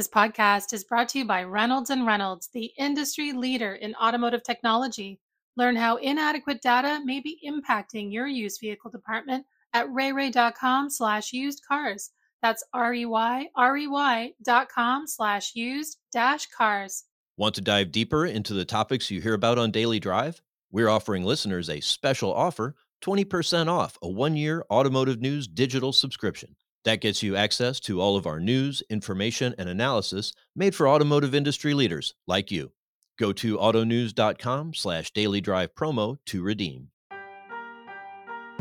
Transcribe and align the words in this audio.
This 0.00 0.08
podcast 0.08 0.72
is 0.72 0.82
brought 0.82 1.10
to 1.10 1.18
you 1.18 1.26
by 1.26 1.44
Reynolds 1.44 1.90
and 1.90 2.06
Reynolds, 2.06 2.48
the 2.54 2.72
industry 2.78 3.32
leader 3.32 3.74
in 3.74 3.94
automotive 3.96 4.42
technology. 4.42 5.20
Learn 5.58 5.76
how 5.76 5.96
inadequate 5.96 6.62
data 6.62 7.02
may 7.04 7.20
be 7.20 7.38
impacting 7.46 8.10
your 8.10 8.26
used 8.26 8.60
vehicle 8.62 8.90
department 8.90 9.44
at 9.74 9.86
reyrey.com 9.88 10.88
slash 10.88 11.34
used 11.34 11.60
cars. 11.68 12.12
That's 12.40 12.64
R-E-Y-R-E-Y 12.72 14.32
dot 14.42 14.70
com 14.70 15.06
slash 15.06 15.54
used 15.54 15.98
dash 16.10 16.46
cars. 16.46 17.04
Want 17.36 17.54
to 17.56 17.60
dive 17.60 17.92
deeper 17.92 18.24
into 18.24 18.54
the 18.54 18.64
topics 18.64 19.10
you 19.10 19.20
hear 19.20 19.34
about 19.34 19.58
on 19.58 19.70
Daily 19.70 20.00
Drive? 20.00 20.40
We're 20.72 20.88
offering 20.88 21.24
listeners 21.24 21.68
a 21.68 21.80
special 21.80 22.32
offer, 22.32 22.74
20% 23.02 23.68
off 23.68 23.98
a 24.00 24.08
one-year 24.08 24.64
automotive 24.70 25.20
news 25.20 25.46
digital 25.46 25.92
subscription. 25.92 26.56
That 26.86 27.02
gets 27.02 27.22
you 27.22 27.36
access 27.36 27.78
to 27.80 28.00
all 28.00 28.16
of 28.16 28.26
our 28.26 28.40
news, 28.40 28.82
information, 28.88 29.54
and 29.58 29.68
analysis 29.68 30.32
made 30.56 30.74
for 30.74 30.88
automotive 30.88 31.34
industry 31.34 31.74
leaders 31.74 32.14
like 32.26 32.50
you. 32.50 32.72
Go 33.18 33.34
to 33.34 33.58
autonews.com 33.58 34.72
slash 34.72 35.10
daily 35.10 35.42
drive 35.42 35.74
promo 35.74 36.16
to 36.26 36.42
redeem. 36.42 36.88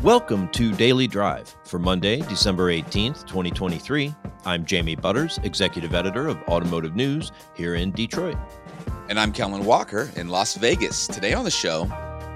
Welcome 0.03 0.49
to 0.49 0.73
Daily 0.73 1.07
Drive 1.07 1.55
for 1.63 1.79
Monday, 1.79 2.19
December 2.23 2.73
18th, 2.73 3.25
2023. 3.25 4.13
I'm 4.43 4.65
Jamie 4.65 4.95
Butters, 4.95 5.39
Executive 5.43 5.93
Editor 5.93 6.27
of 6.27 6.37
Automotive 6.49 6.97
News 6.97 7.31
here 7.55 7.75
in 7.75 7.91
Detroit. 7.91 8.37
And 9.07 9.17
I'm 9.17 9.31
Kellen 9.31 9.63
Walker 9.63 10.11
in 10.17 10.27
Las 10.27 10.55
Vegas. 10.55 11.07
Today 11.07 11.33
on 11.33 11.45
the 11.45 11.51
show, 11.51 11.85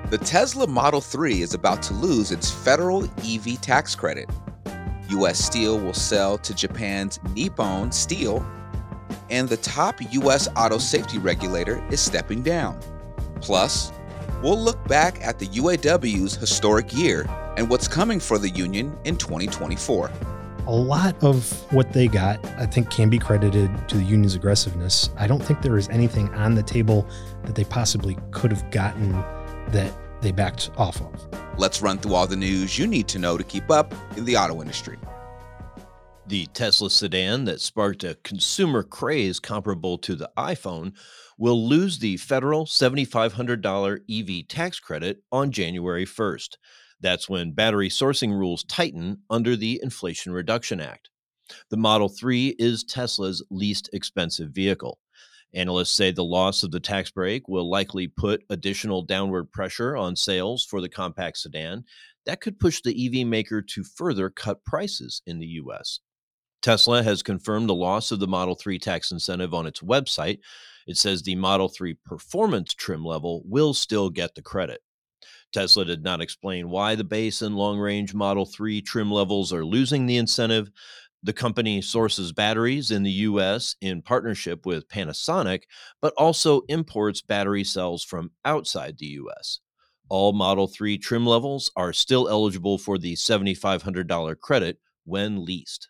the 0.09 0.17
Tesla 0.17 0.65
Model 0.65 1.01
3 1.01 1.41
is 1.41 1.53
about 1.53 1.81
to 1.83 1.93
lose 1.93 2.31
its 2.31 2.49
federal 2.49 3.03
EV 3.25 3.59
tax 3.59 3.95
credit. 3.95 4.29
U.S. 5.13 5.39
Steel 5.39 5.79
will 5.79 5.93
sell 5.93 6.37
to 6.39 6.53
Japan's 6.53 7.19
Nippon 7.35 7.91
Steel, 7.91 8.45
and 9.29 9.47
the 9.47 9.57
top 9.57 9.95
U.S. 10.11 10.47
auto 10.55 10.77
safety 10.77 11.17
regulator 11.17 11.85
is 11.91 12.01
stepping 12.01 12.41
down. 12.41 12.79
Plus, 13.41 13.91
we'll 14.41 14.59
look 14.59 14.85
back 14.87 15.21
at 15.21 15.39
the 15.39 15.47
UAW's 15.47 16.35
historic 16.35 16.93
year 16.93 17.27
and 17.57 17.69
what's 17.69 17.87
coming 17.87 18.19
for 18.19 18.37
the 18.37 18.49
union 18.49 18.97
in 19.03 19.17
2024. 19.17 20.11
A 20.65 20.71
lot 20.71 21.21
of 21.21 21.51
what 21.73 21.91
they 21.91 22.07
got, 22.07 22.43
I 22.57 22.65
think, 22.65 22.89
can 22.89 23.09
be 23.09 23.19
credited 23.19 23.69
to 23.89 23.97
the 23.97 24.03
union's 24.03 24.33
aggressiveness. 24.33 25.09
I 25.17 25.27
don't 25.27 25.43
think 25.43 25.61
there 25.61 25.77
is 25.77 25.89
anything 25.89 26.33
on 26.33 26.55
the 26.55 26.63
table 26.63 27.07
that 27.43 27.53
they 27.53 27.65
possibly 27.65 28.17
could 28.31 28.51
have 28.51 28.71
gotten 28.71 29.11
that 29.67 29.91
they 30.23 30.31
backed 30.31 30.71
off 30.77 30.99
of. 31.01 31.27
Let's 31.59 31.81
run 31.81 31.99
through 31.99 32.15
all 32.15 32.25
the 32.25 32.35
news 32.35 32.79
you 32.79 32.87
need 32.87 33.07
to 33.09 33.19
know 33.19 33.37
to 33.37 33.43
keep 33.43 33.69
up 33.69 33.93
in 34.17 34.25
the 34.25 34.37
auto 34.37 34.61
industry. 34.61 34.97
The 36.25 36.45
Tesla 36.47 36.89
sedan 36.89 37.43
that 37.45 37.59
sparked 37.59 38.05
a 38.05 38.17
consumer 38.23 38.81
craze 38.81 39.39
comparable 39.39 39.97
to 39.99 40.15
the 40.15 40.31
iPhone 40.37 40.93
will 41.37 41.67
lose 41.67 41.99
the 41.99 42.15
federal 42.17 42.65
$7,500 42.65 43.99
EV 44.09 44.47
tax 44.47 44.79
credit 44.79 45.21
on 45.31 45.51
January 45.51 46.05
1st. 46.05 46.57
That's 47.01 47.27
when 47.27 47.51
battery 47.51 47.89
sourcing 47.89 48.31
rules 48.31 48.63
tighten 48.63 49.17
under 49.29 49.57
the 49.57 49.81
Inflation 49.83 50.31
Reduction 50.31 50.79
Act. 50.79 51.09
The 51.69 51.77
Model 51.77 52.07
3 52.07 52.55
is 52.57 52.85
Tesla's 52.85 53.43
least 53.51 53.89
expensive 53.91 54.51
vehicle. 54.51 54.99
Analysts 55.53 55.93
say 55.93 56.11
the 56.11 56.23
loss 56.23 56.63
of 56.63 56.71
the 56.71 56.79
tax 56.79 57.11
break 57.11 57.47
will 57.47 57.69
likely 57.69 58.07
put 58.07 58.43
additional 58.49 59.03
downward 59.03 59.51
pressure 59.51 59.95
on 59.95 60.15
sales 60.15 60.65
for 60.65 60.81
the 60.81 60.89
compact 60.89 61.37
sedan. 61.37 61.83
That 62.25 62.41
could 62.41 62.59
push 62.59 62.81
the 62.81 63.21
EV 63.21 63.27
maker 63.27 63.61
to 63.61 63.83
further 63.83 64.29
cut 64.29 64.63
prices 64.65 65.21
in 65.27 65.39
the 65.39 65.47
U.S. 65.47 65.99
Tesla 66.63 67.03
has 67.03 67.21
confirmed 67.21 67.69
the 67.69 67.75
loss 67.75 68.11
of 68.11 68.19
the 68.19 68.27
Model 68.27 68.55
3 68.55 68.79
tax 68.79 69.11
incentive 69.11 69.53
on 69.53 69.67
its 69.67 69.81
website. 69.81 70.39
It 70.87 70.97
says 70.97 71.21
the 71.21 71.35
Model 71.35 71.69
3 71.69 71.95
performance 72.05 72.73
trim 72.73 73.05
level 73.05 73.43
will 73.45 73.73
still 73.73 74.09
get 74.09 74.33
the 74.33 74.41
credit. 74.41 74.81
Tesla 75.51 75.85
did 75.85 76.03
not 76.03 76.21
explain 76.21 76.69
why 76.69 76.95
the 76.95 77.03
base 77.03 77.41
and 77.41 77.55
long 77.55 77.77
range 77.77 78.13
Model 78.13 78.45
3 78.45 78.81
trim 78.81 79.11
levels 79.11 79.53
are 79.53 79.65
losing 79.65 80.05
the 80.05 80.17
incentive, 80.17 80.71
the 81.23 81.33
company 81.33 81.81
sources 81.81 82.33
batteries 82.33 82.91
in 82.91 83.03
the 83.03 83.11
US 83.11 83.75
in 83.81 84.01
partnership 84.01 84.65
with 84.65 84.89
Panasonic, 84.89 85.63
but 86.01 86.13
also 86.17 86.61
imports 86.67 87.21
battery 87.21 87.63
cells 87.63 88.03
from 88.03 88.31
outside 88.43 88.97
the 88.97 89.07
US. 89.07 89.59
All 90.09 90.33
Model 90.33 90.67
3 90.67 90.97
trim 90.97 91.25
levels 91.25 91.71
are 91.75 91.93
still 91.93 92.27
eligible 92.27 92.77
for 92.77 92.97
the 92.97 93.13
$7,500 93.15 94.39
credit 94.39 94.77
when 95.05 95.45
leased. 95.45 95.89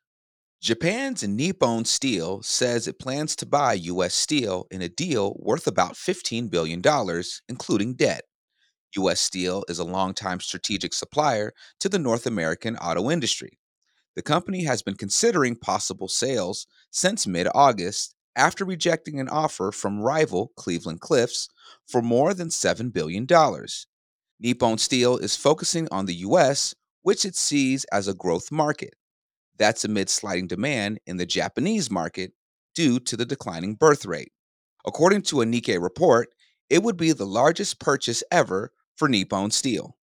Japan's 0.61 1.27
Nippon 1.27 1.83
Steel 1.83 2.41
says 2.41 2.87
it 2.87 2.97
plans 2.97 3.35
to 3.35 3.45
buy 3.45 3.73
U.S. 3.73 4.13
Steel 4.13 4.65
in 4.71 4.81
a 4.81 4.87
deal 4.87 5.35
worth 5.39 5.67
about 5.67 5.95
$15 5.95 6.49
billion, 6.49 6.81
including 7.49 7.95
debt. 7.95 8.21
U.S. 8.95 9.19
Steel 9.19 9.65
is 9.67 9.79
a 9.79 9.83
longtime 9.83 10.39
strategic 10.39 10.93
supplier 10.93 11.51
to 11.81 11.89
the 11.89 11.99
North 11.99 12.25
American 12.27 12.77
auto 12.77 13.11
industry. 13.11 13.59
The 14.15 14.21
company 14.21 14.63
has 14.63 14.81
been 14.81 14.95
considering 14.95 15.55
possible 15.55 16.07
sales 16.07 16.67
since 16.91 17.25
mid 17.25 17.47
August 17.53 18.15
after 18.35 18.65
rejecting 18.65 19.19
an 19.19 19.29
offer 19.29 19.71
from 19.71 20.01
rival 20.01 20.51
Cleveland 20.55 21.01
Cliffs 21.01 21.49
for 21.87 22.01
more 22.01 22.33
than 22.33 22.49
$7 22.49 22.91
billion. 22.91 23.27
Nippon 24.39 24.77
Steel 24.77 25.17
is 25.17 25.35
focusing 25.35 25.87
on 25.91 26.05
the 26.05 26.15
U.S., 26.15 26.73
which 27.01 27.25
it 27.25 27.35
sees 27.35 27.85
as 27.85 28.07
a 28.07 28.13
growth 28.13 28.51
market. 28.51 28.95
That's 29.57 29.85
amid 29.85 30.09
sliding 30.09 30.47
demand 30.47 30.99
in 31.05 31.17
the 31.17 31.25
Japanese 31.25 31.91
market 31.91 32.33
due 32.73 32.99
to 33.01 33.15
the 33.15 33.25
declining 33.25 33.75
birth 33.75 34.05
rate. 34.05 34.31
According 34.85 35.21
to 35.23 35.41
a 35.41 35.45
Nikkei 35.45 35.81
report, 35.81 36.29
it 36.69 36.81
would 36.81 36.97
be 36.97 37.11
the 37.11 37.25
largest 37.25 37.79
purchase 37.79 38.23
ever 38.31 38.71
for 38.95 39.07
Nippon 39.07 39.51
Steel. 39.51 39.95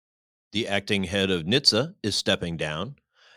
The 0.52 0.68
acting 0.68 1.04
head 1.04 1.30
of 1.30 1.42
NHTSA 1.42 1.94
is 2.02 2.16
stepping 2.16 2.56
down. 2.56 2.96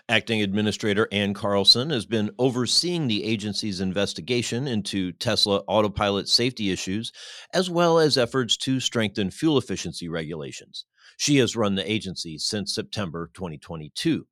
Acting 0.10 0.42
Administrator 0.42 1.08
Ann 1.14 1.34
Carlson 1.34 1.90
has 1.90 2.06
been 2.06 2.30
overseeing 2.38 3.08
the 3.08 3.24
agency's 3.24 3.80
investigation 3.80 4.68
into 4.68 5.14
Tesla 5.14 5.64
autopilot 5.66 6.28
safety 6.28 6.72
issues, 6.72 7.14
as 7.54 7.70
well 7.70 7.98
as 7.98 8.18
efforts 8.18 8.58
to 8.58 8.82
strengthen 8.82 9.32
fuel 9.32 9.58
efficiency 9.58 10.10
regulations. 10.10 10.84
She 11.16 11.38
has 11.38 11.56
run 11.56 11.76
the 11.76 11.90
agency 11.90 12.38
since 12.38 12.76
September 12.76 13.32
2022. 13.34 14.28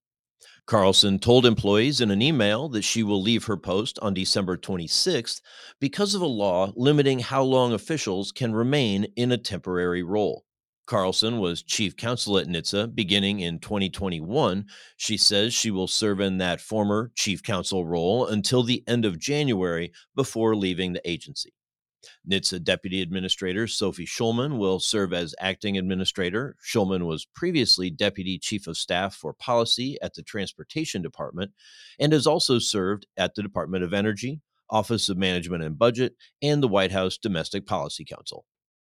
Carlson 0.66 1.20
told 1.20 1.46
employees 1.46 2.02
in 2.02 2.12
an 2.12 2.22
email 2.22 2.68
that 2.68 2.84
she 2.84 3.02
will 3.02 3.22
leave 3.22 3.46
her 3.46 3.58
post 3.58 3.98
on 4.02 4.14
December 4.14 4.58
26th 4.58 5.40
because 5.80 6.14
of 6.14 6.22
a 6.22 6.26
law 6.26 6.74
limiting 6.76 7.20
how 7.20 7.44
long 7.44 7.72
officials 7.72 8.34
can 8.34 8.54
remain 8.54 9.06
in 9.16 9.32
a 9.32 9.38
temporary 9.38 10.04
role. 10.04 10.44
Carlson 10.92 11.40
was 11.40 11.64
chief 11.64 11.96
counsel 11.96 12.38
at 12.38 12.48
NHTSA 12.48 12.94
beginning 12.94 13.40
in 13.40 13.60
2021. 13.60 14.66
She 14.98 15.16
says 15.16 15.54
she 15.54 15.72
will 15.72 15.88
serve 15.88 16.20
in 16.20 16.40
that 16.40 16.60
former 16.60 17.14
chief 17.16 17.42
counsel 17.42 17.86
role 17.86 18.28
until 18.28 18.62
the 18.62 18.84
end 18.90 19.06
of 19.06 19.18
January 19.18 19.94
before 20.18 20.54
leaving 20.54 20.92
the 20.92 21.10
agency. 21.10 21.54
NHTSA 22.30 22.66
Deputy 22.66 23.02
Administrator 23.02 23.68
Sophie 23.68 24.06
Shulman 24.06 24.58
will 24.58 24.82
serve 24.82 25.14
as 25.14 25.34
acting 25.40 25.78
administrator. 25.78 26.58
Shulman 26.62 27.06
was 27.06 27.26
previously 27.26 27.90
Deputy 27.90 28.38
Chief 28.38 28.68
of 28.68 28.76
Staff 28.76 29.16
for 29.16 29.32
Policy 29.32 29.98
at 30.02 30.14
the 30.16 30.24
Transportation 30.24 31.02
Department 31.02 31.52
and 32.02 32.12
has 32.12 32.28
also 32.28 32.60
served 32.60 33.08
at 33.16 33.36
the 33.36 33.44
Department 33.44 33.86
of 33.86 33.94
Energy, 33.94 34.42
Office 34.70 35.08
of 35.08 35.18
Management 35.18 35.64
and 35.64 35.80
Budget, 35.80 36.18
and 36.42 36.62
the 36.62 36.68
White 36.68 36.92
House 36.92 37.18
Domestic 37.18 37.66
Policy 37.66 38.04
Council. 38.04 38.44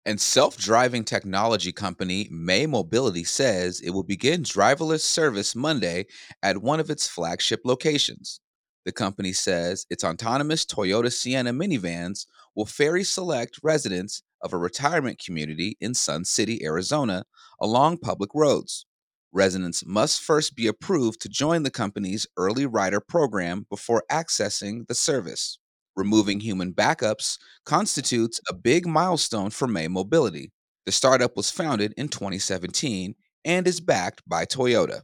And 0.06 0.20
self 0.20 0.58
driving 0.58 1.02
technology 1.04 1.72
company 1.72 2.28
May 2.30 2.66
Mobility 2.66 3.24
says 3.24 3.80
it 3.80 3.90
will 3.90 4.02
begin 4.02 4.42
driverless 4.42 5.00
service 5.00 5.56
Monday 5.56 6.04
at 6.42 6.58
one 6.58 6.78
of 6.78 6.90
its 6.90 7.08
flagship 7.08 7.60
locations. 7.64 8.40
The 8.84 8.92
company 8.92 9.32
says 9.32 9.86
its 9.88 10.04
autonomous 10.04 10.66
Toyota 10.66 11.10
Sienna 11.10 11.52
minivans 11.52 12.26
will 12.54 12.66
ferry 12.66 13.02
select 13.02 13.58
residents 13.62 14.22
of 14.42 14.52
a 14.52 14.58
retirement 14.58 15.18
community 15.24 15.78
in 15.80 15.94
Sun 15.94 16.26
City, 16.26 16.62
Arizona, 16.62 17.24
along 17.58 17.98
public 17.98 18.30
roads. 18.34 18.84
Residents 19.32 19.86
must 19.86 20.20
first 20.20 20.54
be 20.54 20.66
approved 20.66 21.22
to 21.22 21.30
join 21.30 21.62
the 21.62 21.70
company's 21.70 22.26
early 22.36 22.66
rider 22.66 23.00
program 23.00 23.64
before 23.70 24.04
accessing 24.10 24.86
the 24.86 24.94
service 24.94 25.58
removing 25.96 26.40
human 26.40 26.72
backups, 26.72 27.38
constitutes 27.64 28.40
a 28.48 28.54
big 28.54 28.86
milestone 28.86 29.50
for 29.50 29.66
May 29.66 29.88
Mobility. 29.88 30.52
The 30.86 30.92
startup 30.92 31.36
was 31.36 31.50
founded 31.50 31.94
in 31.96 32.08
2017 32.08 33.14
and 33.44 33.66
is 33.66 33.80
backed 33.80 34.22
by 34.28 34.44
Toyota. 34.44 35.02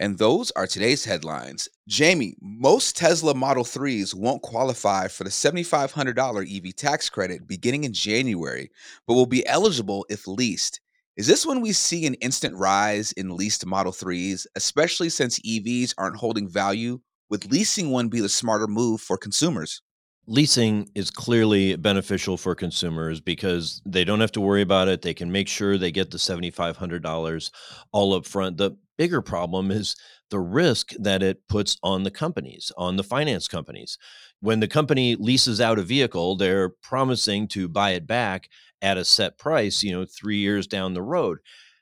And 0.00 0.18
those 0.18 0.52
are 0.52 0.66
today's 0.66 1.04
headlines. 1.04 1.68
Jamie, 1.88 2.36
most 2.40 2.96
Tesla 2.96 3.34
Model 3.34 3.64
3s 3.64 4.14
won't 4.14 4.42
qualify 4.42 5.08
for 5.08 5.24
the 5.24 5.30
$7,500 5.30 6.56
EV 6.56 6.76
tax 6.76 7.10
credit 7.10 7.48
beginning 7.48 7.84
in 7.84 7.92
January, 7.92 8.70
but 9.06 9.14
will 9.14 9.26
be 9.26 9.46
eligible 9.46 10.06
if 10.08 10.28
leased. 10.28 10.80
Is 11.16 11.26
this 11.26 11.44
when 11.44 11.60
we 11.60 11.72
see 11.72 12.06
an 12.06 12.14
instant 12.14 12.54
rise 12.54 13.10
in 13.12 13.36
leased 13.36 13.66
Model 13.66 13.92
3s, 13.92 14.46
especially 14.54 15.08
since 15.08 15.40
EVs 15.40 15.94
aren't 15.98 16.16
holding 16.16 16.48
value? 16.48 17.00
Would 17.30 17.50
leasing 17.50 17.90
one 17.90 18.08
be 18.08 18.20
the 18.20 18.28
smarter 18.28 18.68
move 18.68 19.00
for 19.00 19.18
consumers? 19.18 19.82
Leasing 20.28 20.90
is 20.94 21.10
clearly 21.10 21.74
beneficial 21.74 22.36
for 22.36 22.54
consumers 22.54 23.18
because 23.18 23.80
they 23.86 24.04
don't 24.04 24.20
have 24.20 24.32
to 24.32 24.40
worry 24.40 24.60
about 24.60 24.86
it. 24.86 25.00
They 25.00 25.14
can 25.14 25.32
make 25.32 25.48
sure 25.48 25.78
they 25.78 25.90
get 25.90 26.10
the 26.10 26.18
$7,500 26.18 27.50
all 27.92 28.14
up 28.14 28.26
front. 28.26 28.58
The 28.58 28.76
bigger 28.98 29.22
problem 29.22 29.70
is 29.70 29.96
the 30.30 30.38
risk 30.38 30.92
that 30.98 31.22
it 31.22 31.48
puts 31.48 31.78
on 31.82 32.02
the 32.02 32.10
companies, 32.10 32.70
on 32.76 32.96
the 32.96 33.02
finance 33.02 33.48
companies. 33.48 33.96
When 34.40 34.60
the 34.60 34.68
company 34.68 35.16
leases 35.16 35.62
out 35.62 35.78
a 35.78 35.82
vehicle, 35.82 36.36
they're 36.36 36.68
promising 36.68 37.48
to 37.48 37.66
buy 37.66 37.92
it 37.92 38.06
back 38.06 38.50
at 38.82 38.98
a 38.98 39.06
set 39.06 39.38
price, 39.38 39.82
you 39.82 39.92
know, 39.92 40.04
three 40.04 40.36
years 40.36 40.66
down 40.66 40.92
the 40.92 41.02
road. 41.02 41.38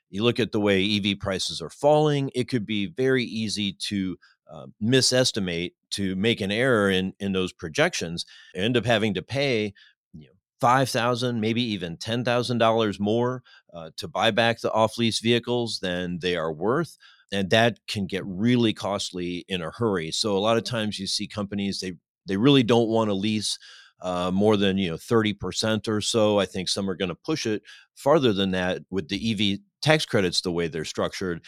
You 0.09 0.23
look 0.23 0.39
at 0.39 0.53
the 0.53 0.61
way 0.61 0.97
EV 0.97 1.19
prices 1.19 1.61
are 1.61 1.69
falling, 1.69 2.31
it 2.33 2.47
could 2.47 2.65
be 2.65 2.85
very 2.85 3.25
easy 3.25 3.73
to 3.87 4.17
uh, 4.51 4.67
misestimate 4.81 5.73
to 5.91 6.15
make 6.15 6.41
an 6.41 6.51
error 6.51 6.89
in 6.89 7.13
in 7.19 7.33
those 7.33 7.53
projections 7.53 8.25
end 8.55 8.77
up 8.77 8.85
having 8.85 9.13
to 9.13 9.21
pay 9.21 9.73
you 10.13 10.27
know 10.27 10.33
five 10.59 10.89
thousand 10.89 11.41
maybe 11.41 11.61
even 11.61 11.97
ten 11.97 12.23
thousand 12.23 12.57
dollars 12.57 12.99
more 12.99 13.43
uh, 13.73 13.89
to 13.97 14.07
buy 14.07 14.31
back 14.31 14.59
the 14.61 14.71
off 14.71 14.97
lease 14.97 15.19
vehicles 15.19 15.79
than 15.81 16.19
they 16.19 16.35
are 16.35 16.51
worth 16.51 16.97
and 17.31 17.49
that 17.49 17.79
can 17.87 18.07
get 18.07 18.25
really 18.25 18.73
costly 18.73 19.45
in 19.49 19.61
a 19.61 19.71
hurry. 19.71 20.11
So 20.11 20.37
a 20.37 20.39
lot 20.39 20.57
of 20.57 20.63
times 20.63 20.99
you 20.99 21.07
see 21.07 21.27
companies 21.27 21.79
they 21.79 21.93
they 22.25 22.37
really 22.37 22.63
don't 22.63 22.89
want 22.89 23.09
to 23.09 23.13
lease 23.13 23.57
uh, 24.01 24.31
more 24.31 24.57
than 24.57 24.77
you 24.77 24.91
know 24.91 24.97
30% 24.97 25.87
or 25.87 26.01
so 26.01 26.39
i 26.39 26.45
think 26.45 26.69
some 26.69 26.87
are 26.87 26.95
going 26.95 27.09
to 27.09 27.15
push 27.15 27.47
it 27.47 27.63
farther 27.95 28.31
than 28.31 28.51
that 28.51 28.83
with 28.91 29.09
the 29.09 29.31
ev 29.31 29.59
tax 29.81 30.05
credits 30.05 30.41
the 30.41 30.51
way 30.51 30.67
they're 30.67 30.85
structured 30.85 31.43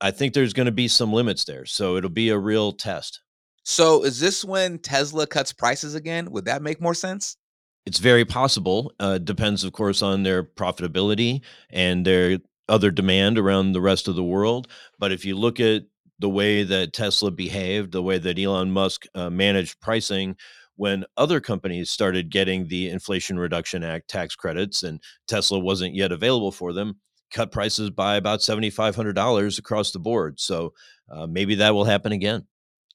I 0.00 0.10
think 0.10 0.32
there's 0.32 0.52
going 0.52 0.66
to 0.66 0.72
be 0.72 0.88
some 0.88 1.12
limits 1.12 1.44
there. 1.44 1.66
So 1.66 1.96
it'll 1.96 2.10
be 2.10 2.30
a 2.30 2.38
real 2.38 2.72
test. 2.72 3.20
So 3.64 4.04
is 4.04 4.18
this 4.20 4.44
when 4.44 4.78
Tesla 4.78 5.26
cuts 5.26 5.52
prices 5.52 5.94
again? 5.94 6.30
Would 6.30 6.46
that 6.46 6.62
make 6.62 6.80
more 6.80 6.94
sense? 6.94 7.36
It's 7.84 7.98
very 7.98 8.24
possible. 8.24 8.92
Uh, 9.00 9.18
depends, 9.18 9.64
of 9.64 9.72
course, 9.72 10.02
on 10.02 10.22
their 10.22 10.42
profitability 10.42 11.42
and 11.70 12.04
their 12.04 12.38
other 12.68 12.90
demand 12.90 13.38
around 13.38 13.72
the 13.72 13.80
rest 13.80 14.08
of 14.08 14.14
the 14.14 14.24
world. 14.24 14.68
But 14.98 15.12
if 15.12 15.24
you 15.24 15.36
look 15.36 15.58
at 15.58 15.82
the 16.18 16.28
way 16.28 16.64
that 16.64 16.92
Tesla 16.92 17.30
behaved, 17.30 17.92
the 17.92 18.02
way 18.02 18.18
that 18.18 18.38
Elon 18.38 18.70
Musk 18.70 19.06
uh, 19.14 19.30
managed 19.30 19.80
pricing, 19.80 20.36
when 20.76 21.04
other 21.16 21.40
companies 21.40 21.90
started 21.90 22.30
getting 22.30 22.68
the 22.68 22.88
Inflation 22.88 23.38
Reduction 23.38 23.82
Act 23.82 24.08
tax 24.08 24.36
credits 24.36 24.82
and 24.82 25.00
Tesla 25.26 25.58
wasn't 25.58 25.94
yet 25.94 26.12
available 26.12 26.52
for 26.52 26.72
them, 26.72 27.00
cut 27.32 27.52
prices 27.52 27.90
by 27.90 28.16
about 28.16 28.40
$7,500 28.40 29.58
across 29.58 29.90
the 29.92 29.98
board. 29.98 30.40
So 30.40 30.74
uh, 31.10 31.26
maybe 31.26 31.56
that 31.56 31.74
will 31.74 31.84
happen 31.84 32.12
again. 32.12 32.46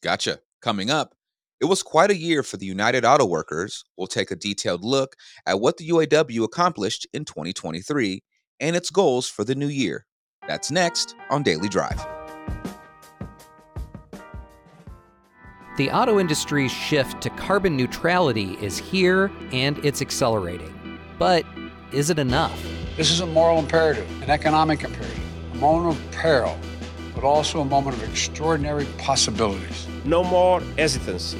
Gotcha. 0.01 0.39
Coming 0.61 0.89
up, 0.89 1.15
it 1.59 1.65
was 1.65 1.83
quite 1.83 2.11
a 2.11 2.17
year 2.17 2.43
for 2.43 2.57
the 2.57 2.65
United 2.65 3.05
Auto 3.05 3.25
Workers. 3.25 3.83
We'll 3.97 4.07
take 4.07 4.31
a 4.31 4.35
detailed 4.35 4.83
look 4.83 5.15
at 5.45 5.59
what 5.59 5.77
the 5.77 5.89
UAW 5.89 6.43
accomplished 6.43 7.07
in 7.13 7.25
2023 7.25 8.23
and 8.59 8.75
its 8.75 8.89
goals 8.89 9.29
for 9.29 9.43
the 9.43 9.55
new 9.55 9.67
year. 9.67 10.05
That's 10.47 10.71
next 10.71 11.15
on 11.29 11.43
Daily 11.43 11.69
Drive. 11.69 12.05
The 15.77 15.89
auto 15.89 16.19
industry's 16.19 16.71
shift 16.71 17.21
to 17.21 17.29
carbon 17.31 17.75
neutrality 17.75 18.57
is 18.61 18.77
here 18.77 19.31
and 19.51 19.83
it's 19.83 20.01
accelerating. 20.01 20.99
But 21.17 21.45
is 21.91 22.09
it 22.09 22.19
enough? 22.19 22.82
This 22.95 23.09
is 23.09 23.21
a 23.21 23.25
moral 23.25 23.57
imperative, 23.57 24.07
an 24.21 24.29
economic 24.29 24.83
imperative, 24.83 25.19
a 25.53 25.57
moment 25.57 25.97
of 25.97 26.11
peril, 26.11 26.55
but 27.15 27.23
also 27.23 27.61
a 27.61 27.65
moment 27.65 27.97
of 27.97 28.07
extraordinary 28.07 28.85
possibilities. 28.99 29.87
No 30.05 30.23
more 30.23 30.61
hesitancy, 30.77 31.39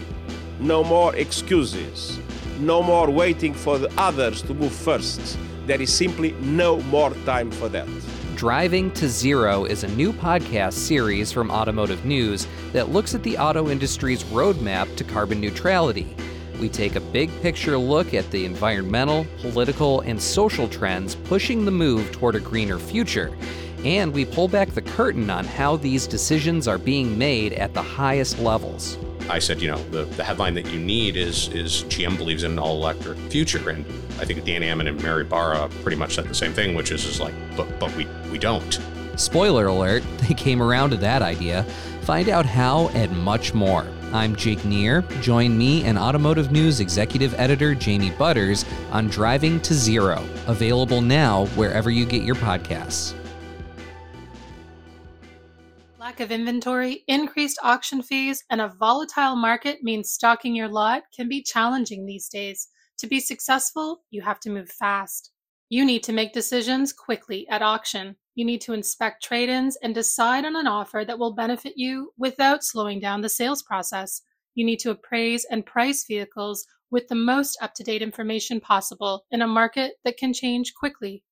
no 0.60 0.84
more 0.84 1.16
excuses, 1.16 2.20
no 2.60 2.82
more 2.82 3.08
waiting 3.08 3.54
for 3.54 3.78
the 3.78 3.94
others 4.00 4.42
to 4.42 4.56
move 4.56 4.74
first. 4.74 5.38
There 5.68 5.80
is 5.80 5.94
simply 5.94 6.32
no 6.42 6.80
more 6.82 7.12
time 7.24 7.52
for 7.52 7.70
that. 7.70 7.88
Driving 8.36 8.90
to 8.94 9.08
Zero 9.08 9.66
is 9.66 9.84
a 9.84 9.90
new 9.90 10.12
podcast 10.12 10.74
series 10.74 11.32
from 11.32 11.52
Automotive 11.52 12.04
News 12.04 12.48
that 12.72 12.90
looks 12.90 13.14
at 13.14 13.22
the 13.22 13.38
auto 13.38 13.70
industry's 13.70 14.24
roadmap 14.24 14.96
to 14.96 15.04
carbon 15.04 15.40
neutrality 15.40 16.16
we 16.60 16.70
take 16.70 16.96
a 16.96 17.02
big 17.02 17.30
picture 17.42 17.78
look 17.78 18.14
at 18.14 18.30
the 18.32 18.46
environmental, 18.46 19.26
political, 19.42 20.02
and 20.02 20.22
social 20.22 20.68
trends 20.68 21.16
pushing 21.16 21.66
the 21.66 21.72
move 21.72 22.12
toward 22.12 22.36
a 22.36 22.40
greener 22.40 22.80
future. 22.80 23.36
And 23.84 24.14
we 24.14 24.24
pull 24.24 24.48
back 24.48 24.70
the 24.70 24.82
curtain 24.82 25.30
on 25.30 25.46
how 25.46 25.76
these 25.76 26.08
decisions 26.08 26.68
are 26.68 26.78
being 26.78 27.18
made 27.18 27.54
at 27.54 27.74
the 27.74 27.82
highest 27.82 28.40
levels. 28.40 28.98
I 29.30 29.40
said, 29.40 29.62
you 29.62 29.70
know, 29.70 29.82
the, 29.90 30.06
the 30.06 30.24
headline 30.24 30.54
that 30.56 30.68
you 30.68 30.80
need 30.80 31.16
is 31.16 31.48
is 31.50 31.84
GM 31.84 32.18
believes 32.18 32.44
in 32.44 32.52
an 32.54 32.60
all 32.60 32.76
electric 32.76 33.18
future. 33.30 33.70
And 33.70 33.86
I 34.20 34.26
think 34.26 34.44
Dan 34.46 34.62
Ammann 34.62 34.88
and 34.88 35.02
Mary 35.02 35.24
Barra 35.24 35.70
pretty 35.82 35.98
much 35.98 36.16
said 36.16 36.26
the 36.26 36.36
same 36.36 36.54
thing, 36.54 36.76
which 36.76 36.92
is, 36.92 37.06
is 37.06 37.20
like, 37.20 37.34
but 37.56 37.80
but 37.80 37.94
we, 37.96 38.08
we 38.32 38.38
don't. 38.38 38.80
Spoiler 39.16 39.68
alert, 39.68 40.04
they 40.28 40.34
came 40.34 40.62
around 40.62 40.92
to 40.92 40.98
that 40.98 41.22
idea. 41.22 41.64
Find 42.02 42.30
out 42.30 42.46
how 42.46 42.90
and 42.90 43.18
much 43.18 43.54
more 43.54 43.88
I'm 44.14 44.36
Jake 44.36 44.64
Neher. 44.64 45.02
Join 45.22 45.58
me 45.58 45.84
and 45.86 45.98
Automotive 45.98 46.52
News 46.52 46.80
Executive 46.80 47.34
Editor 47.40 47.74
Jamie 47.74 48.12
Butters 48.12 48.64
on 48.92 49.08
Driving 49.08 49.60
to 49.62 49.74
Zero, 49.74 50.24
available 50.46 51.02
now 51.02 51.48
wherever 51.56 51.90
you 51.90 52.06
get 52.06 52.22
your 52.22 52.36
podcasts. 52.36 53.16
Lack 56.00 56.20
of 56.20 56.32
inventory, 56.32 57.04
increased 57.08 57.58
auction 57.64 58.04
fees, 58.04 58.44
and 58.52 58.62
a 58.62 58.72
volatile 58.80 59.36
market 59.36 59.80
means 59.82 60.12
stocking 60.12 60.56
your 60.56 60.68
lot 60.68 61.02
can 61.16 61.28
be 61.28 61.42
challenging 61.42 62.06
these 62.06 62.30
days. 62.30 62.68
To 63.00 63.08
be 63.08 63.20
successful, 63.20 64.04
you 64.12 64.22
have 64.22 64.40
to 64.42 64.52
move 64.52 64.70
fast. 64.70 65.32
You 65.70 65.84
need 65.84 66.04
to 66.04 66.14
make 66.14 66.34
decisions 66.34 66.94
quickly 66.94 67.48
at 67.50 67.64
auction. 67.64 68.18
You 68.36 68.46
need 68.46 68.62
to 68.62 68.74
inspect 68.74 69.24
trade 69.24 69.50
ins 69.50 69.76
and 69.78 69.94
decide 69.94 70.44
on 70.46 70.56
an 70.56 70.66
offer 70.66 71.04
that 71.06 71.20
will 71.20 71.34
benefit 71.34 71.74
you 71.76 72.14
without 72.18 72.64
slowing 72.64 73.00
down 73.00 73.22
the 73.22 73.30
sales 73.30 73.62
process. 73.62 74.24
You 74.56 74.66
need 74.66 74.80
to 74.80 74.92
appraise 74.92 75.46
and 75.50 75.66
price 75.66 76.06
vehicles 76.08 76.66
with 76.90 77.08
the 77.08 77.16
most 77.16 77.58
up 77.62 77.74
to 77.76 77.84
date 77.84 78.02
information 78.02 78.60
possible 78.60 79.26
in 79.32 79.42
a 79.42 79.48
market 79.48 79.94
that 80.04 80.18
can 80.18 80.34
change 80.34 80.74
quickly. 80.74 81.24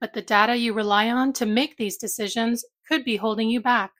But 0.00 0.14
the 0.14 0.22
data 0.22 0.56
you 0.56 0.72
rely 0.72 1.10
on 1.10 1.32
to 1.34 1.46
make 1.46 1.76
these 1.76 1.96
decisions 1.96 2.64
could 2.88 3.04
be 3.04 3.16
holding 3.16 3.48
you 3.48 3.60
back. 3.60 3.92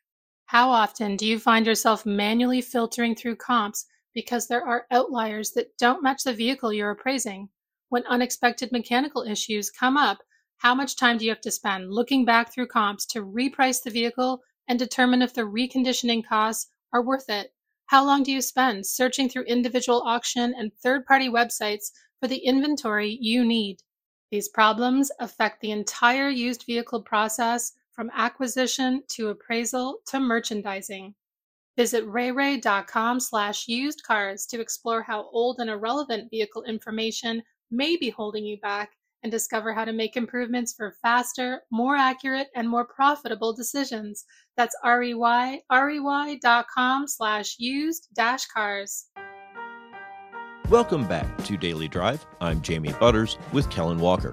How 0.47 0.71
often 0.71 1.17
do 1.17 1.27
you 1.27 1.39
find 1.39 1.67
yourself 1.67 2.05
manually 2.05 2.61
filtering 2.61 3.15
through 3.15 3.37
comps 3.37 3.87
because 4.15 4.49
there 4.49 4.67
are 4.67 4.87
outliers 4.91 5.53
that 5.53 5.77
don't 5.79 6.03
match 6.03 6.25
the 6.25 6.35
vehicle 6.35 6.73
you're 6.73 6.91
appraising? 6.91 7.49
When 7.89 8.05
unexpected 8.07 8.73
mechanical 8.73 9.23
issues 9.23 9.71
come 9.71 9.97
up, 9.97 10.19
how 10.63 10.77
much 10.77 10.95
time 10.95 11.19
do 11.19 11.25
you 11.25 11.31
have 11.33 11.41
to 11.41 11.51
spend 11.51 11.93
looking 11.93 12.25
back 12.25 12.53
through 12.53 12.69
comps 12.69 13.05
to 13.05 13.27
reprice 13.27 13.83
the 13.83 13.91
vehicle 13.91 14.45
and 14.69 14.79
determine 14.79 15.21
if 15.21 15.35
the 15.35 15.43
reconditioning 15.43 16.25
costs 16.25 16.71
are 16.93 17.03
worth 17.03 17.29
it? 17.29 17.53
How 17.87 18.05
long 18.05 18.23
do 18.23 18.31
you 18.31 18.41
spend 18.41 18.87
searching 18.87 19.29
through 19.29 19.43
individual 19.47 20.03
auction 20.03 20.55
and 20.57 20.71
third 20.73 21.05
party 21.05 21.29
websites 21.29 21.91
for 22.21 22.29
the 22.29 22.37
inventory 22.37 23.19
you 23.21 23.45
need? 23.45 23.79
These 24.31 24.51
problems 24.51 25.11
affect 25.19 25.63
the 25.63 25.73
entire 25.73 26.29
used 26.29 26.63
vehicle 26.65 27.03
process 27.03 27.73
from 27.91 28.13
acquisition 28.15 29.03
to 29.09 29.31
appraisal 29.31 29.99
to 30.07 30.21
merchandising. 30.21 31.17
Visit 31.77 32.07
reyrey.com 32.07 33.19
slash 33.19 33.67
used 33.67 34.05
cars 34.05 34.47
to 34.47 34.61
explore 34.61 35.03
how 35.03 35.29
old 35.33 35.59
and 35.59 35.71
irrelevant 35.71 36.31
vehicle 36.31 36.63
information 36.63 37.43
may 37.73 37.97
be 37.97 38.11
holding 38.11 38.45
you 38.45 38.59
back 38.61 38.93
and 39.23 39.31
discover 39.31 39.73
how 39.73 39.85
to 39.85 39.93
make 39.93 40.17
improvements 40.17 40.73
for 40.73 40.95
faster, 41.03 41.63
more 41.71 41.97
accurate, 41.97 42.49
and 42.55 42.69
more 42.69 42.87
profitable 42.87 43.55
decisions. 43.55 44.25
That's 44.57 44.77
R-E-Y, 44.85 45.61
R-E-Y.com 45.71 47.09
slash 47.09 47.57
used 47.59 48.09
dash 48.15 48.47
cars. 48.47 49.07
Welcome 50.69 51.07
back 51.07 51.45
to 51.45 51.57
Daily 51.57 51.89
Drive. 51.89 52.27
I'm 52.41 52.63
Jamie 52.63 52.95
Butters 52.99 53.37
with 53.53 53.69
Kellen 53.71 53.99
Walker. 53.99 54.33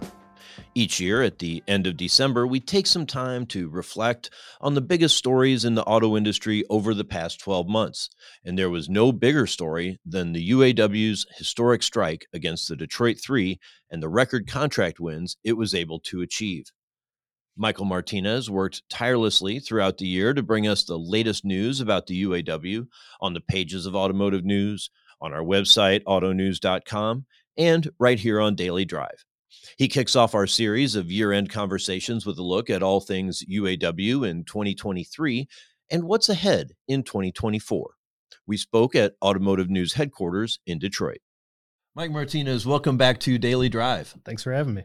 Each 0.75 1.00
year 1.00 1.22
at 1.22 1.39
the 1.39 1.63
end 1.67 1.88
of 1.88 1.98
December, 1.98 2.46
we 2.46 2.60
take 2.60 2.88
some 2.88 3.05
time 3.05 3.46
to 3.48 3.69
reflect 3.69 4.29
on 4.62 4.74
the 4.74 4.81
biggest 4.81 5.17
stories 5.17 5.65
in 5.65 5.75
the 5.75 5.84
auto 5.84 6.15
industry 6.15 6.63
over 6.69 6.93
the 6.93 7.03
past 7.03 7.39
12 7.39 7.67
months. 7.67 8.10
And 8.43 8.58
there 8.58 8.69
was 8.69 8.89
no 8.89 9.12
bigger 9.12 9.48
story 9.48 10.00
than 10.05 10.34
the 10.34 10.50
UAW's 10.50 11.25
historic 11.38 11.84
strike 11.84 12.27
against 12.34 12.67
the 12.67 12.75
Detroit 12.75 13.19
Three 13.19 13.60
and 13.89 14.03
the 14.03 14.10
record 14.10 14.48
contract 14.48 15.00
wins 15.00 15.38
it 15.43 15.53
was 15.53 15.74
able 15.74 16.00
to 16.01 16.22
achieve. 16.22 16.65
Michael 17.58 17.86
Martinez 17.86 18.50
worked 18.50 18.84
tirelessly 18.89 19.60
throughout 19.60 19.98
the 19.98 20.08
year 20.08 20.34
to 20.34 20.41
bring 20.41 20.65
us 20.65 20.86
the 20.86 20.98
latest 20.98 21.43
news 21.43 21.81
about 21.81 22.08
the 22.08 22.24
UAW 22.24 22.88
on 23.19 23.34
the 23.34 23.41
pages 23.41 23.86
of 23.86 23.96
Automotive 23.96 24.46
News, 24.46 24.89
on 25.22 25.34
our 25.34 25.43
website, 25.43 26.01
autonews.com, 26.03 27.25
and 27.58 27.89
right 28.00 28.17
here 28.17 28.39
on 28.39 28.55
Daily 28.55 28.86
Drive. 28.86 29.25
He 29.77 29.87
kicks 29.87 30.15
off 30.15 30.35
our 30.35 30.47
series 30.47 30.95
of 30.95 31.11
year 31.11 31.31
end 31.31 31.49
conversations 31.49 32.25
with 32.25 32.37
a 32.37 32.43
look 32.43 32.69
at 32.69 32.83
all 32.83 32.99
things 32.99 33.43
UAW 33.45 34.27
in 34.27 34.43
2023 34.43 35.47
and 35.89 36.03
what's 36.03 36.29
ahead 36.29 36.71
in 36.87 37.03
2024. 37.03 37.91
We 38.45 38.57
spoke 38.57 38.95
at 38.95 39.13
Automotive 39.21 39.69
News 39.69 39.93
headquarters 39.93 40.59
in 40.65 40.79
Detroit. 40.79 41.19
Mike 41.95 42.11
Martinez, 42.11 42.65
welcome 42.65 42.97
back 42.97 43.19
to 43.21 43.37
Daily 43.37 43.69
Drive. 43.69 44.15
Thanks 44.23 44.43
for 44.43 44.53
having 44.53 44.73
me. 44.73 44.83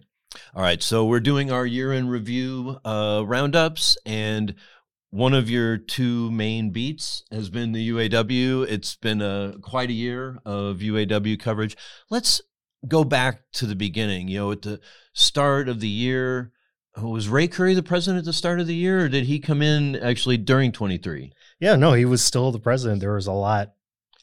All 0.54 0.62
right, 0.62 0.82
so 0.82 1.04
we're 1.04 1.20
doing 1.20 1.50
our 1.50 1.66
year 1.66 1.92
in 1.92 2.08
review 2.08 2.78
uh, 2.84 3.22
roundups, 3.24 3.96
and 4.04 4.54
one 5.10 5.32
of 5.32 5.48
your 5.48 5.76
two 5.76 6.30
main 6.32 6.70
beats 6.70 7.22
has 7.30 7.50
been 7.50 7.72
the 7.72 7.90
UAW. 7.90 8.66
It's 8.68 8.96
been 8.96 9.22
a 9.22 9.54
quite 9.62 9.90
a 9.90 9.94
year 9.94 10.38
of 10.44 10.78
UAW 10.78 11.38
coverage. 11.38 11.76
Let's 12.10 12.40
go 12.86 13.04
back 13.04 13.40
to 13.54 13.66
the 13.66 13.76
beginning. 13.76 14.28
You 14.28 14.38
know, 14.38 14.52
at 14.52 14.62
the 14.62 14.80
start 15.12 15.68
of 15.68 15.80
the 15.80 15.88
year, 15.88 16.52
oh, 16.96 17.08
was 17.08 17.28
Ray 17.28 17.48
Curry 17.48 17.74
the 17.74 17.82
president 17.82 18.18
at 18.20 18.24
the 18.24 18.32
start 18.32 18.60
of 18.60 18.66
the 18.66 18.74
year, 18.74 19.04
or 19.04 19.08
did 19.08 19.24
he 19.24 19.38
come 19.38 19.62
in 19.62 19.96
actually 19.96 20.36
during 20.36 20.72
23? 20.72 21.32
Yeah, 21.60 21.76
no, 21.76 21.92
he 21.92 22.04
was 22.04 22.22
still 22.22 22.52
the 22.52 22.58
president. 22.58 23.00
There 23.00 23.14
was 23.14 23.26
a 23.26 23.32
lot 23.32 23.72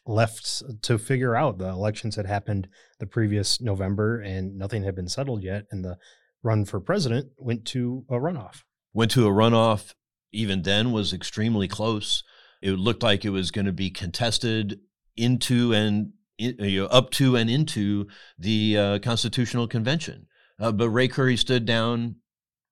left 0.06 0.63
to 0.84 0.98
figure 0.98 1.36
out. 1.36 1.58
The 1.58 1.70
elections 1.70 2.15
had 2.15 2.25
happened 2.25 2.68
the 3.00 3.06
previous 3.06 3.62
November 3.62 4.20
and 4.20 4.58
nothing 4.58 4.84
had 4.84 4.96
been 4.96 5.08
settled 5.08 5.44
yet. 5.44 5.65
And 5.72 5.84
the 5.84 5.98
run 6.44 6.65
for 6.65 6.80
president 6.80 7.32
went 7.38 7.65
to 7.68 8.06
a 8.10 8.15
runoff. 8.15 8.63
Went 8.94 9.12
to 9.12 9.27
a 9.27 9.32
runoff, 9.32 9.94
even 10.32 10.63
then 10.63 10.91
was 10.91 11.13
extremely 11.13 11.68
close. 11.68 12.24
It 12.62 12.72
looked 12.72 13.03
like 13.03 13.25
it 13.25 13.30
was 13.30 13.51
going 13.51 13.65
to 13.65 13.72
be 13.72 13.89
contested 13.89 14.80
into 15.15 15.74
and 15.74 16.13
you 16.41 16.81
know, 16.81 16.88
up 16.88 17.12
to 17.12 17.36
and 17.36 17.50
into 17.50 18.07
the 18.38 18.77
uh, 18.77 19.00
Constitutional 19.00 19.67
Convention. 19.67 20.27
Uh, 20.60 20.71
but 20.71 20.89
Ray 20.89 21.07
Curry 21.07 21.38
stood 21.38 21.65
down, 21.65 22.15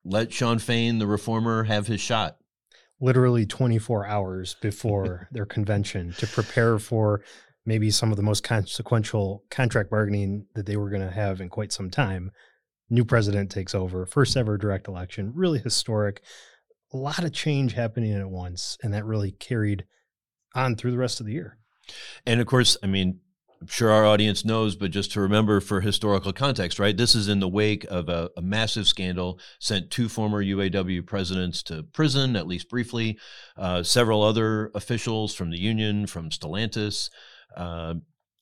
let 0.03 0.31
Shawn 0.31 0.59
Fain, 0.59 0.99
the 0.99 1.07
reformer, 1.07 1.63
have 1.63 1.88
his 1.88 2.01
shot 2.01 2.39
literally 3.01 3.45
24 3.45 4.05
hours 4.05 4.55
before 4.61 5.27
their 5.31 5.45
convention 5.45 6.13
to 6.17 6.27
prepare 6.27 6.79
for 6.79 7.23
maybe 7.65 7.91
some 7.91 8.11
of 8.11 8.17
the 8.17 8.23
most 8.23 8.43
consequential 8.43 9.43
contract 9.49 9.89
bargaining 9.89 10.45
that 10.55 10.65
they 10.65 10.77
were 10.77 10.89
going 10.89 11.05
to 11.05 11.11
have 11.11 11.41
in 11.41 11.49
quite 11.49 11.71
some 11.71 11.89
time. 11.89 12.31
New 12.89 13.05
president 13.05 13.51
takes 13.51 13.75
over, 13.75 14.05
first 14.05 14.35
ever 14.35 14.57
direct 14.57 14.88
election, 14.88 15.31
really 15.35 15.59
historic. 15.59 16.21
A 16.91 16.97
lot 16.97 17.23
of 17.23 17.31
change 17.31 17.73
happening 17.73 18.13
at 18.13 18.29
once, 18.29 18.77
and 18.81 18.93
that 18.93 19.05
really 19.05 19.31
carried 19.31 19.85
on 20.55 20.75
through 20.75 20.91
the 20.91 20.97
rest 20.97 21.19
of 21.19 21.27
the 21.27 21.33
year. 21.33 21.59
And 22.25 22.41
of 22.41 22.47
course, 22.47 22.75
I 22.81 22.88
mean, 22.88 23.19
I'm 23.62 23.68
sure 23.68 23.92
our 23.92 24.06
audience 24.06 24.46
knows, 24.46 24.78
but 24.78 24.92
just 24.92 25.12
to 25.12 25.22
remember 25.22 25.60
for 25.60 25.82
historical 25.82 26.32
context, 26.32 26.80
right? 26.80 26.96
This 26.96 27.13
is 27.13 27.28
in 27.28 27.42
the 27.42 27.48
wake 27.48 27.86
of 27.89 28.08
a, 28.08 28.30
a, 28.38 28.42
massive 28.42 28.88
scandal, 28.88 29.38
sent 29.60 29.92
two 29.92 30.08
former 30.08 30.42
UAW 30.42 31.06
presidents 31.06 31.62
to 31.63 31.84
prison, 31.84 32.38
at 32.38 32.48
least 32.48 32.70
briefly, 32.70 33.20
uh, 33.58 33.84
several 33.84 34.24
other 34.24 34.72
officials 34.75 35.36
from 35.36 35.51
the 35.51 35.60
union, 35.60 36.08
from 36.08 36.30
Stellantis, 36.30 37.10
uh, 37.58 37.96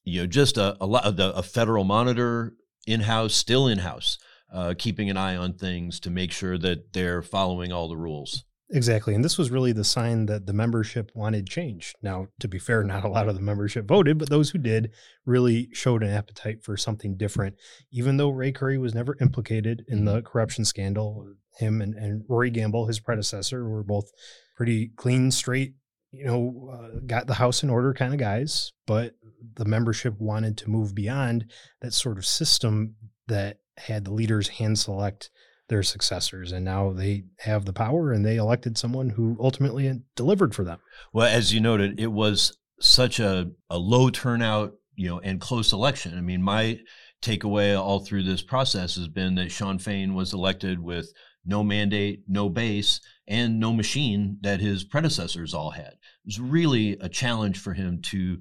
you 0.04 0.22
know, 0.22 0.28
just 0.28 0.58
a, 0.58 0.78
a 0.80 0.86
lot 0.86 1.06
of 1.06 1.18
the 1.18 1.34
a 1.36 1.42
federal 1.42 1.84
monitor 1.84 2.54
in 2.86 3.02
house, 3.02 3.34
still 3.34 3.68
in 3.68 3.80
house, 3.80 4.20
uh, 4.54 4.76
keeping 4.78 5.10
an 5.10 5.18
eye 5.18 5.36
on 5.36 5.54
things 5.54 6.00
to 6.02 6.12
make 6.12 6.32
sure 6.32 6.60
that 6.60 6.94
they're 6.94 7.24
following 7.24 7.72
all 7.72 7.88
the 7.88 7.98
rules. 7.98 8.44
Exactly. 8.70 9.16
And 9.16 9.24
this 9.24 9.38
was 9.38 9.50
really 9.50 9.72
the 9.72 9.86
sign 9.86 10.26
that 10.26 10.46
the 10.46 10.54
membership 10.54 11.12
wanted 11.16 11.48
change. 11.48 11.94
Now, 12.02 12.28
to 12.40 12.48
be 12.48 12.60
fair, 12.60 12.84
not 12.84 13.06
a 13.06 13.10
lot 13.10 13.30
of 13.30 13.36
the 13.36 13.42
membership 13.42 13.88
voted, 13.88 14.18
but 14.18 14.30
those 14.30 14.50
who 14.50 14.58
did 14.58 14.92
really 15.26 15.70
showed 15.72 16.04
an 16.04 16.10
appetite 16.10 16.64
for 16.64 16.76
something 16.76 17.16
different. 17.16 17.56
Even 17.92 18.18
though 18.18 18.30
Ray 18.30 18.52
Curry 18.52 18.78
was 18.78 18.94
never 18.94 19.16
implicated 19.22 19.86
in 19.88 20.06
the 20.06 20.22
corruption 20.22 20.66
scandal, 20.66 21.34
him 21.58 21.82
and, 21.82 21.94
and 21.96 22.24
Rory 22.28 22.50
Gamble, 22.50 22.88
his 22.88 23.00
predecessor, 23.00 23.68
were 23.68 23.84
both 23.84 24.10
pretty 24.56 24.92
clean, 24.98 25.32
straight, 25.32 25.76
you 26.12 26.26
know, 26.26 26.72
uh, 26.74 27.00
got 27.06 27.28
the 27.28 27.36
house 27.36 27.64
in 27.64 27.70
order 27.70 27.94
kind 27.94 28.14
of 28.14 28.20
guys. 28.20 28.74
But 28.86 29.14
the 29.56 29.66
membership 29.66 30.20
wanted 30.20 30.58
to 30.58 30.70
move 30.70 30.94
beyond 30.94 31.46
that 31.82 31.94
sort 31.94 32.18
of 32.18 32.26
system 32.26 32.96
that 33.28 33.60
had 33.78 34.06
the 34.06 34.14
leaders 34.14 34.48
hand 34.48 34.78
select 34.80 35.30
their 35.70 35.84
successors 35.84 36.52
and 36.52 36.64
now 36.64 36.92
they 36.92 37.24
have 37.40 37.66
the 37.66 37.74
power 37.74 38.12
and 38.12 38.26
they 38.26 38.38
elected 38.38 38.78
someone 38.78 39.10
who 39.10 39.38
ultimately 39.40 39.88
uh, 39.90 39.96
delivered 40.16 40.56
for 40.56 40.64
them. 40.64 40.80
Well 41.14 41.28
as 41.28 41.54
you 41.54 41.60
noted 41.60 42.00
it 42.00 42.12
was 42.12 42.58
such 42.80 43.20
a, 43.20 43.52
a 43.70 43.78
low 43.78 44.10
turnout 44.10 44.74
you 44.96 45.10
know 45.10 45.20
and 45.20 45.42
close 45.42 45.74
election. 45.74 46.18
I 46.18 46.22
mean 46.22 46.42
my 46.42 46.80
takeaway 47.22 47.80
all 47.80 48.00
through 48.00 48.24
this 48.24 48.42
process 48.42 48.96
has 48.96 49.08
been 49.08 49.36
that 49.36 49.52
shawn 49.52 49.80
fain 49.80 50.14
was 50.14 50.34
elected 50.34 50.80
with 50.80 51.12
no 51.46 51.64
mandate 51.64 52.24
no 52.28 52.50
base 52.50 53.02
and 53.28 53.60
no 53.60 53.74
machine 53.74 54.38
that 54.42 54.62
his 54.62 54.84
predecessors 54.84 55.54
all 55.54 55.72
had. 55.72 55.94
It 55.94 56.26
was 56.26 56.40
really 56.40 56.94
a 57.02 57.10
challenge 57.10 57.60
for 57.60 57.74
him 57.74 58.02
to 58.04 58.40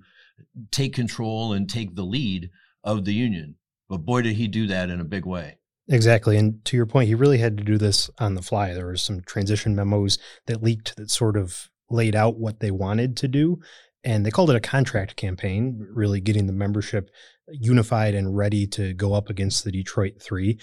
take 0.70 0.94
control 0.94 1.52
and 1.52 1.68
take 1.68 1.96
the 1.96 2.04
lead 2.04 2.50
of 2.84 3.04
the 3.04 3.14
union. 3.14 3.56
But 3.88 4.04
boy 4.04 4.22
did 4.22 4.36
he 4.36 4.46
do 4.46 4.68
that 4.68 4.90
in 4.90 5.00
a 5.00 5.04
big 5.04 5.26
way 5.26 5.58
Exactly. 5.88 6.36
And 6.36 6.64
to 6.64 6.76
your 6.76 6.86
point, 6.86 7.08
he 7.08 7.14
really 7.14 7.38
had 7.38 7.56
to 7.58 7.64
do 7.64 7.78
this 7.78 8.10
on 8.18 8.34
the 8.34 8.42
fly. 8.42 8.74
There 8.74 8.86
were 8.86 8.96
some 8.96 9.20
transition 9.20 9.76
memos 9.76 10.18
that 10.46 10.62
leaked 10.62 10.96
that 10.96 11.10
sort 11.10 11.36
of 11.36 11.70
laid 11.90 12.16
out 12.16 12.38
what 12.38 12.60
they 12.60 12.72
wanted 12.72 13.16
to 13.18 13.28
do. 13.28 13.60
And 14.02 14.24
they 14.24 14.30
called 14.30 14.50
it 14.50 14.56
a 14.56 14.60
contract 14.60 15.16
campaign, 15.16 15.86
really 15.92 16.20
getting 16.20 16.46
the 16.46 16.52
membership 16.52 17.10
unified 17.48 18.14
and 18.14 18.36
ready 18.36 18.66
to 18.68 18.92
go 18.94 19.14
up 19.14 19.30
against 19.30 19.64
the 19.64 19.72
Detroit 19.72 20.14
Three. 20.20 20.58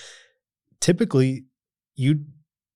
Typically, 0.81 1.45
you'd 1.95 2.25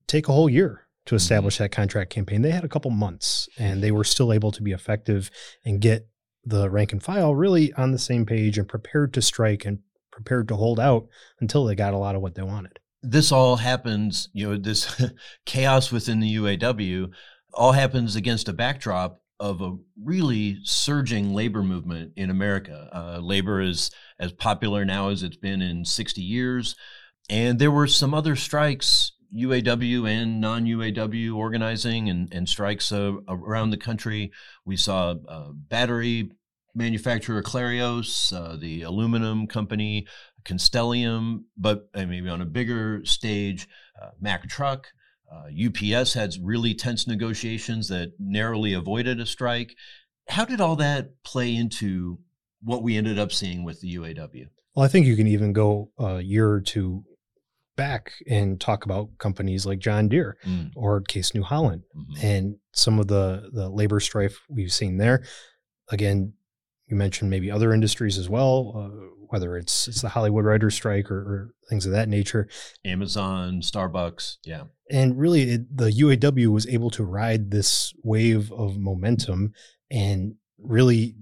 take 0.07 0.29
a 0.29 0.33
whole 0.33 0.49
year 0.49 0.87
to 1.05 1.11
mm-hmm. 1.11 1.17
establish 1.17 1.57
that 1.57 1.71
contract 1.71 2.11
campaign. 2.11 2.41
They 2.41 2.51
had 2.51 2.63
a 2.63 2.69
couple 2.69 2.91
months 2.91 3.49
and 3.57 3.81
they 3.81 3.91
were 3.91 4.03
still 4.03 4.31
able 4.31 4.51
to 4.53 4.61
be 4.61 4.71
effective 4.71 5.29
and 5.65 5.81
get 5.81 6.07
the 6.45 6.69
rank 6.69 6.93
and 6.93 7.03
file 7.03 7.35
really 7.35 7.73
on 7.73 7.91
the 7.91 7.99
same 7.99 8.25
page 8.25 8.57
and 8.57 8.67
prepared 8.67 9.13
to 9.13 9.21
strike 9.21 9.65
and 9.65 9.79
prepared 10.17 10.47
to 10.47 10.55
hold 10.55 10.79
out 10.79 11.07
until 11.39 11.63
they 11.63 11.75
got 11.75 11.93
a 11.93 11.97
lot 11.97 12.15
of 12.15 12.21
what 12.21 12.33
they 12.33 12.41
wanted. 12.41 12.79
This 13.03 13.31
all 13.31 13.57
happens, 13.57 14.29
you 14.33 14.49
know, 14.49 14.57
this 14.57 14.99
chaos 15.45 15.91
within 15.91 16.19
the 16.19 16.35
UAW 16.35 17.11
all 17.53 17.71
happens 17.71 18.15
against 18.15 18.49
a 18.49 18.53
backdrop 18.53 19.21
of 19.39 19.61
a 19.61 19.77
really 20.03 20.57
surging 20.63 21.35
labor 21.35 21.61
movement 21.61 22.13
in 22.15 22.31
America. 22.31 22.89
Uh, 22.91 23.19
labor 23.19 23.61
is 23.61 23.91
as 24.19 24.31
popular 24.31 24.83
now 24.83 25.09
as 25.09 25.21
it's 25.21 25.37
been 25.37 25.61
in 25.61 25.85
60 25.85 26.21
years. 26.21 26.75
And 27.29 27.59
there 27.59 27.71
were 27.71 27.85
some 27.85 28.15
other 28.15 28.35
strikes, 28.35 29.11
UAW 29.35 30.09
and 30.09 30.41
non 30.41 30.65
UAW 30.65 31.35
organizing 31.35 32.09
and, 32.09 32.33
and 32.33 32.49
strikes 32.49 32.91
uh, 32.91 33.13
around 33.27 33.69
the 33.69 33.77
country. 33.77 34.31
We 34.65 34.77
saw 34.77 35.15
uh, 35.27 35.49
battery 35.51 36.31
manufacturer 36.77 37.41
Clarios, 37.41 38.31
uh, 38.31 38.55
the 38.55 38.83
aluminum 38.83 39.47
company 39.47 40.07
Constellium, 40.45 41.43
but 41.57 41.89
uh, 41.93 42.05
maybe 42.05 42.29
on 42.29 42.41
a 42.41 42.45
bigger 42.45 43.03
stage, 43.03 43.67
uh, 44.01 44.11
Mack 44.21 44.47
Truck. 44.47 44.87
UPS 45.51 46.15
uh, 46.15 46.19
had 46.19 46.35
really 46.41 46.73
tense 46.73 47.05
negotiations 47.05 47.89
that 47.89 48.13
narrowly 48.17 48.71
avoided 48.71 49.19
a 49.19 49.25
strike. 49.25 49.75
How 50.29 50.45
did 50.45 50.61
all 50.61 50.77
that 50.77 51.09
play 51.25 51.53
into 51.53 52.19
what 52.61 52.81
we 52.81 52.95
ended 52.95 53.19
up 53.19 53.33
seeing 53.33 53.65
with 53.65 53.81
the 53.81 53.95
UAW? 53.95 54.45
Well, 54.73 54.85
I 54.85 54.87
think 54.87 55.05
you 55.05 55.17
can 55.17 55.27
even 55.27 55.51
go 55.51 55.91
a 55.97 56.21
year 56.21 56.49
or 56.49 56.61
two 56.61 57.03
back 57.75 58.13
and 58.29 58.59
talk 58.59 58.85
about 58.85 59.09
companies 59.17 59.65
like 59.65 59.79
John 59.79 60.07
Deere 60.07 60.37
mm. 60.45 60.71
or 60.75 61.01
Case 61.01 61.33
New 61.33 61.43
Holland 61.43 61.83
mm-hmm. 61.95 62.25
and 62.25 62.55
some 62.73 62.97
of 62.99 63.07
the 63.07 63.49
the 63.53 63.69
labor 63.69 63.99
strife 63.99 64.39
we've 64.49 64.71
seen 64.71 64.97
there. 64.97 65.23
Again, 65.89 66.33
you 66.87 66.95
mentioned 66.95 67.29
maybe 67.29 67.51
other 67.51 67.73
industries 67.73 68.17
as 68.17 68.29
well, 68.29 68.73
uh, 68.75 69.07
whether 69.27 69.57
it's 69.57 69.87
it's 69.87 70.01
the 70.01 70.09
Hollywood 70.09 70.45
writer 70.45 70.71
strike 70.71 71.11
or, 71.11 71.19
or, 71.19 71.53
things 71.69 71.85
of 71.85 71.91
that 71.91 72.07
nature. 72.07 72.47
Amazon, 72.85 73.59
Starbucks, 73.61 74.37
yeah. 74.45 74.63
And 74.89 75.17
really, 75.17 75.41
it, 75.51 75.77
the 75.77 75.89
UAW 75.89 76.47
was 76.47 76.65
able 76.67 76.89
to 76.91 77.03
ride 77.03 77.51
this 77.51 77.93
wave 78.03 78.53
of 78.53 78.77
momentum 78.77 79.51
and 79.91 80.35
really 80.57 81.15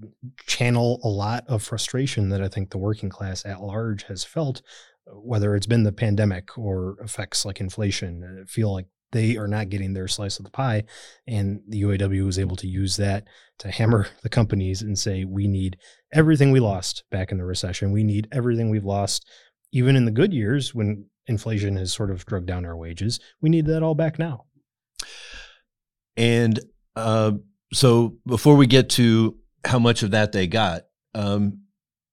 channel 0.46 1.00
a 1.02 1.08
lot 1.08 1.44
of 1.48 1.64
frustration 1.64 2.28
that 2.28 2.40
I 2.40 2.48
think 2.48 2.70
the 2.70 2.78
working 2.78 3.08
class 3.08 3.44
at 3.44 3.60
large 3.60 4.04
has 4.04 4.22
felt, 4.22 4.62
whether 5.06 5.56
it's 5.56 5.66
been 5.66 5.82
the 5.82 5.92
pandemic 5.92 6.56
or 6.56 6.96
effects 7.02 7.44
like 7.44 7.60
inflation. 7.60 8.42
I 8.42 8.44
feel 8.44 8.72
like 8.72 8.86
they 9.12 9.36
are 9.36 9.48
not 9.48 9.68
getting 9.68 9.92
their 9.92 10.08
slice 10.08 10.38
of 10.38 10.44
the 10.44 10.50
pie. 10.50 10.84
And 11.26 11.60
the 11.68 11.82
UAW 11.82 12.24
was 12.24 12.38
able 12.38 12.56
to 12.56 12.66
use 12.66 12.96
that 12.96 13.26
to 13.58 13.70
hammer 13.70 14.08
the 14.22 14.28
companies 14.28 14.82
and 14.82 14.98
say, 14.98 15.24
we 15.24 15.46
need 15.46 15.78
everything 16.12 16.52
we 16.52 16.60
lost 16.60 17.04
back 17.10 17.32
in 17.32 17.38
the 17.38 17.44
recession. 17.44 17.92
We 17.92 18.04
need 18.04 18.28
everything 18.32 18.70
we've 18.70 18.84
lost, 18.84 19.26
even 19.72 19.96
in 19.96 20.04
the 20.04 20.10
good 20.10 20.32
years 20.32 20.74
when 20.74 21.06
inflation 21.26 21.76
has 21.76 21.92
sort 21.92 22.10
of 22.10 22.24
drug 22.26 22.46
down 22.46 22.64
our 22.64 22.76
wages. 22.76 23.20
We 23.40 23.50
need 23.50 23.66
that 23.66 23.82
all 23.82 23.94
back 23.94 24.18
now. 24.18 24.44
And 26.16 26.58
uh, 26.94 27.32
so 27.72 28.16
before 28.26 28.56
we 28.56 28.66
get 28.66 28.90
to 28.90 29.36
how 29.64 29.78
much 29.78 30.02
of 30.02 30.12
that 30.12 30.32
they 30.32 30.46
got, 30.46 30.82
um, 31.14 31.62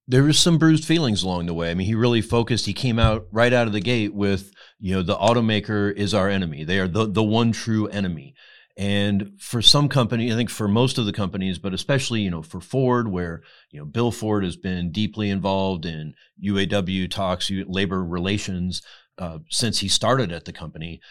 there 0.08 0.24
was 0.24 0.38
some 0.38 0.58
bruised 0.58 0.86
feelings 0.86 1.24
along 1.24 1.46
the 1.46 1.54
way. 1.54 1.72
I 1.72 1.74
mean, 1.74 1.88
he 1.88 1.96
really 1.96 2.22
focused. 2.22 2.66
He 2.66 2.74
came 2.74 3.00
out 3.00 3.28
right 3.32 3.54
out 3.54 3.68
of 3.68 3.74
the 3.74 3.80
gate 3.80 4.14
with, 4.14 4.52
you 4.80 4.94
know, 4.94 5.02
the 5.02 5.16
automaker 5.16 5.94
is 5.94 6.14
our 6.14 6.30
enemy. 6.30 6.64
They 6.64 6.80
are 6.80 6.88
the 6.88 7.06
the 7.06 7.24
one 7.24 7.52
true 7.52 7.88
enemy. 7.88 8.36
And 8.76 9.34
for 9.40 9.62
some 9.62 9.88
company, 9.88 10.32
I 10.32 10.36
think 10.36 10.50
for 10.50 10.68
most 10.68 10.98
of 10.98 11.06
the 11.06 11.14
companies, 11.14 11.60
but 11.60 11.74
especially 11.74 12.22
you 12.22 12.32
know 12.32 12.42
for 12.42 12.60
Ford, 12.60 13.08
where 13.08 13.44
you 13.70 13.80
know 13.80 13.86
Bill 13.86 14.12
Ford 14.12 14.44
has 14.44 14.58
been 14.58 14.92
deeply 14.92 15.30
involved 15.30 15.86
in 15.86 16.16
UAW 16.44 17.10
talks, 17.10 17.52
labor 17.52 18.04
relations 18.04 18.82
uh, 19.18 19.40
since 19.50 19.80
he 19.80 19.88
started 19.88 20.32
at 20.32 20.46
the 20.46 20.54
company, 20.54 21.02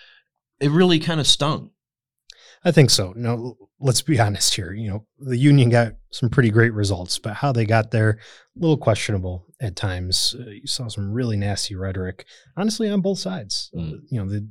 it 0.60 0.70
really 0.70 0.98
kind 0.98 1.20
of 1.20 1.26
stung. 1.26 1.70
I 2.64 2.70
think 2.70 2.90
so. 2.90 3.12
No, 3.16 3.56
let's 3.80 4.02
be 4.02 4.20
honest 4.20 4.54
here. 4.54 4.72
You 4.72 4.88
know, 4.88 5.06
the 5.18 5.36
union 5.36 5.68
got 5.68 5.94
some 6.10 6.30
pretty 6.30 6.50
great 6.50 6.72
results, 6.72 7.18
but 7.18 7.34
how 7.34 7.52
they 7.52 7.64
got 7.64 7.90
there, 7.90 8.10
a 8.56 8.60
little 8.60 8.76
questionable 8.76 9.46
at 9.60 9.76
times. 9.76 10.36
Uh, 10.38 10.50
you 10.50 10.66
saw 10.66 10.88
some 10.88 11.12
really 11.12 11.36
nasty 11.36 11.74
rhetoric, 11.74 12.24
honestly, 12.56 12.88
on 12.88 13.00
both 13.00 13.18
sides. 13.18 13.70
Mm. 13.74 13.92
Uh, 13.92 13.96
you 14.10 14.20
know, 14.20 14.30
the, 14.30 14.46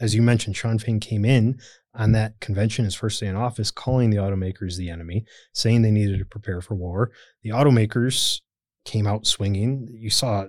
as 0.00 0.14
you 0.14 0.22
mentioned, 0.22 0.56
Shawn 0.56 0.78
Fain 0.78 0.98
came 0.98 1.24
in 1.24 1.60
on 1.94 2.12
that 2.12 2.40
convention, 2.40 2.84
his 2.84 2.94
first 2.94 3.20
day 3.20 3.26
in 3.26 3.36
office, 3.36 3.70
calling 3.70 4.10
the 4.10 4.16
automakers 4.16 4.76
the 4.76 4.90
enemy, 4.90 5.24
saying 5.52 5.82
they 5.82 5.90
needed 5.90 6.18
to 6.18 6.24
prepare 6.24 6.60
for 6.60 6.74
war. 6.74 7.12
The 7.42 7.50
automakers 7.50 8.40
came 8.84 9.06
out 9.06 9.26
swinging. 9.26 9.88
You 9.92 10.10
saw 10.10 10.46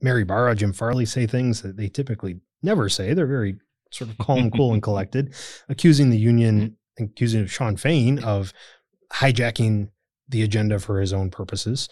Mary 0.00 0.24
Barra, 0.24 0.54
Jim 0.54 0.72
Farley 0.72 1.04
say 1.04 1.26
things 1.26 1.60
that 1.62 1.76
they 1.76 1.88
typically 1.88 2.40
never 2.62 2.88
say. 2.88 3.12
They're 3.12 3.26
very 3.26 3.58
sort 3.90 4.10
of 4.10 4.18
calm, 4.18 4.50
cool, 4.50 4.72
and 4.72 4.82
collected, 4.88 5.34
accusing 5.68 6.10
the 6.10 6.18
union, 6.18 6.76
accusing 6.98 7.46
Shawn 7.46 7.76
Fain 7.76 8.22
of 8.22 8.52
hijacking 9.12 9.88
the 10.28 10.42
agenda 10.42 10.78
for 10.78 11.00
his 11.00 11.12
own 11.12 11.30
purposes. 11.30 11.88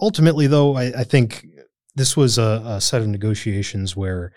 Ultimately, 0.00 0.46
though, 0.46 0.76
I, 0.76 1.00
I 1.00 1.04
think 1.04 1.46
this 1.94 2.16
was 2.16 2.38
a, 2.38 2.62
a, 2.64 2.80
set 2.80 3.02
of 3.02 3.08
negotiations 3.08 3.96
where 3.96 4.32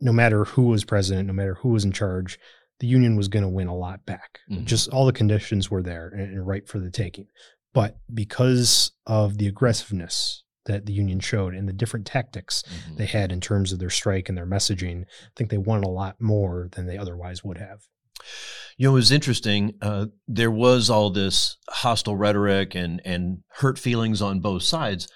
no 0.00 0.12
matter 0.12 0.44
who 0.44 0.62
was 0.62 0.84
president, 0.84 1.26
no 1.26 1.32
matter 1.32 1.54
who 1.54 1.70
was 1.70 1.84
in 1.84 1.92
charge, 1.92 2.38
the 2.80 2.86
union 2.86 3.16
was 3.16 3.28
going 3.28 3.42
to 3.42 3.48
win 3.48 3.66
a 3.66 3.76
lot 3.76 4.04
back. 4.06 4.40
Mm-hmm. 4.50 4.64
Just 4.64 4.88
all 4.88 5.06
the 5.06 5.12
conditions 5.12 5.70
were 5.70 5.82
there 5.82 6.08
and, 6.08 6.22
and 6.22 6.46
right 6.46 6.66
for 6.66 6.78
the 6.78 6.90
taking. 6.90 7.26
But 7.74 7.96
because 8.12 8.92
of 9.06 9.38
the 9.38 9.46
aggressiveness 9.46 10.44
that 10.68 10.86
the 10.86 10.92
union 10.92 11.18
showed 11.18 11.54
and 11.54 11.68
the 11.68 11.72
different 11.72 12.06
tactics 12.06 12.62
mm-hmm. 12.62 12.96
they 12.96 13.06
had 13.06 13.32
in 13.32 13.40
terms 13.40 13.72
of 13.72 13.80
their 13.80 13.90
strike 13.90 14.28
and 14.28 14.38
their 14.38 14.46
messaging, 14.46 15.02
I 15.02 15.30
think 15.34 15.50
they 15.50 15.58
won 15.58 15.82
a 15.82 15.88
lot 15.88 16.20
more 16.20 16.68
than 16.72 16.86
they 16.86 16.96
otherwise 16.96 17.42
would 17.42 17.58
have. 17.58 17.80
You 18.76 18.86
know, 18.86 18.92
it 18.92 18.94
was 18.94 19.10
interesting. 19.10 19.74
Uh, 19.82 20.06
there 20.28 20.50
was 20.50 20.88
all 20.88 21.10
this 21.10 21.56
hostile 21.68 22.16
rhetoric 22.16 22.76
and 22.76 23.02
and 23.04 23.42
hurt 23.48 23.78
feelings 23.78 24.22
on 24.22 24.40
both 24.40 24.62
sides, 24.62 25.08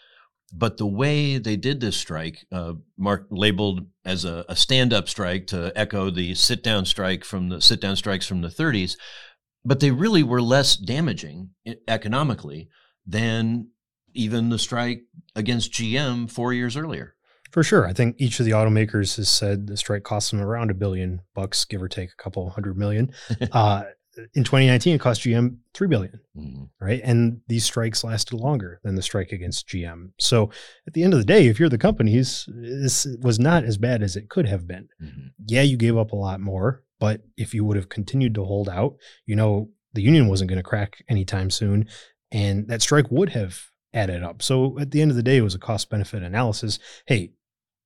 but 0.53 0.77
the 0.77 0.87
way 0.87 1.39
they 1.39 1.57
did 1.57 1.81
this 1.81 1.97
strike, 1.97 2.45
uh, 2.51 2.75
marked 2.99 3.33
labeled 3.33 3.87
as 4.05 4.25
a, 4.25 4.45
a 4.49 4.57
stand-up 4.57 5.09
strike 5.09 5.47
to 5.49 5.73
echo 5.77 6.11
the 6.11 6.35
sit-down 6.35 6.85
strike 6.85 7.25
from 7.25 7.49
the 7.49 7.61
sit-down 7.61 7.97
strikes 7.97 8.27
from 8.27 8.41
the 8.41 8.49
30s, 8.49 8.97
but 9.65 9.81
they 9.81 9.91
really 9.91 10.23
were 10.23 10.43
less 10.43 10.77
damaging 10.77 11.51
economically 11.87 12.69
than 13.07 13.69
even 14.15 14.49
the 14.49 14.59
strike 14.59 15.03
against 15.35 15.73
GM 15.73 16.31
four 16.31 16.53
years 16.53 16.77
earlier. 16.77 17.15
For 17.51 17.63
sure. 17.63 17.87
I 17.87 17.93
think 17.93 18.17
each 18.19 18.41
of 18.41 18.47
the 18.47 18.53
automakers 18.53 19.17
has 19.17 19.29
said 19.29 19.67
the 19.67 19.77
strike 19.77 20.05
cost 20.05 20.31
them 20.31 20.41
around 20.41 20.71
a 20.71 20.75
billion 20.75 21.21
bucks, 21.35 21.67
give 21.67 21.83
or 21.83 21.89
take 21.89 22.11
a 22.11 22.23
couple 22.23 22.49
hundred 22.51 22.79
million. 22.79 23.13
uh, 23.53 23.85
in 24.35 24.45
2019, 24.45 24.95
it 24.95 25.01
cost 25.01 25.23
GM 25.23 25.59
three 25.75 25.89
billion, 25.89 26.21
mm-hmm. 26.37 26.65
right? 26.81 27.01
And 27.05 27.41
these 27.49 27.65
strikes 27.65 28.05
lasted 28.05 28.37
longer 28.37 28.81
than 28.83 28.95
the 28.95 29.03
strike 29.03 29.33
against 29.33 29.69
GM. 29.69 30.13
So 30.19 30.51
at 30.87 30.95
the 30.95 31.03
end 31.03 31.13
of 31.13 31.21
the 31.21 31.27
day, 31.27 31.47
if 31.47 31.59
you're 31.59 31.69
the 31.69 31.79
companies, 31.79 32.49
this 32.49 33.07
was 33.21 33.39
not 33.39 33.65
as 33.65 33.79
bad 33.79 34.03
as 34.03 34.17
it 34.17 34.29
could 34.29 34.47
have 34.47 34.67
been. 34.67 34.89
Mm-hmm. 35.03 35.27
Yeah, 35.47 35.63
you 35.63 35.77
gave 35.77 35.97
up 35.97 36.13
a 36.13 36.17
lot 36.17 36.41
more, 36.41 36.85
but 37.01 37.23
if 37.37 37.53
you 37.55 37.65
would 37.65 37.77
have 37.77 37.89
continued 37.89 38.35
to 38.37 38.45
hold 38.45 38.69
out, 38.69 38.97
you 39.27 39.37
know, 39.37 39.69
the 39.95 40.03
union 40.03 40.29
wasn't 40.29 40.49
going 40.49 40.59
to 40.59 40.63
crack 40.63 41.05
anytime 41.09 41.51
soon, 41.51 41.87
and 42.31 42.69
that 42.69 42.81
strike 42.81 43.11
would 43.11 43.31
have 43.31 43.61
added 43.95 44.23
up. 44.23 44.43
So 44.43 44.79
at 44.79 44.91
the 44.91 45.03
end 45.03 45.11
of 45.11 45.17
the 45.17 45.23
day, 45.23 45.39
it 45.39 45.43
was 45.43 45.55
a 45.55 45.61
cost 45.61 45.91
benefit 45.91 46.23
analysis. 46.23 46.79
Hey, 47.07 47.33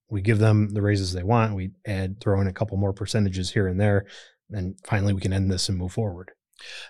we 0.08 0.20
give 0.22 0.38
them 0.38 0.70
the 0.70 0.82
raises 0.82 1.12
they 1.12 1.22
want. 1.22 1.54
We 1.54 1.72
add, 1.86 2.20
throw 2.20 2.40
in 2.40 2.46
a 2.46 2.52
couple 2.52 2.76
more 2.76 2.92
percentages 2.92 3.50
here 3.50 3.66
and 3.66 3.80
there. 3.80 4.06
And 4.50 4.78
finally, 4.84 5.12
we 5.12 5.20
can 5.20 5.32
end 5.32 5.50
this 5.50 5.68
and 5.68 5.78
move 5.78 5.92
forward. 5.92 6.32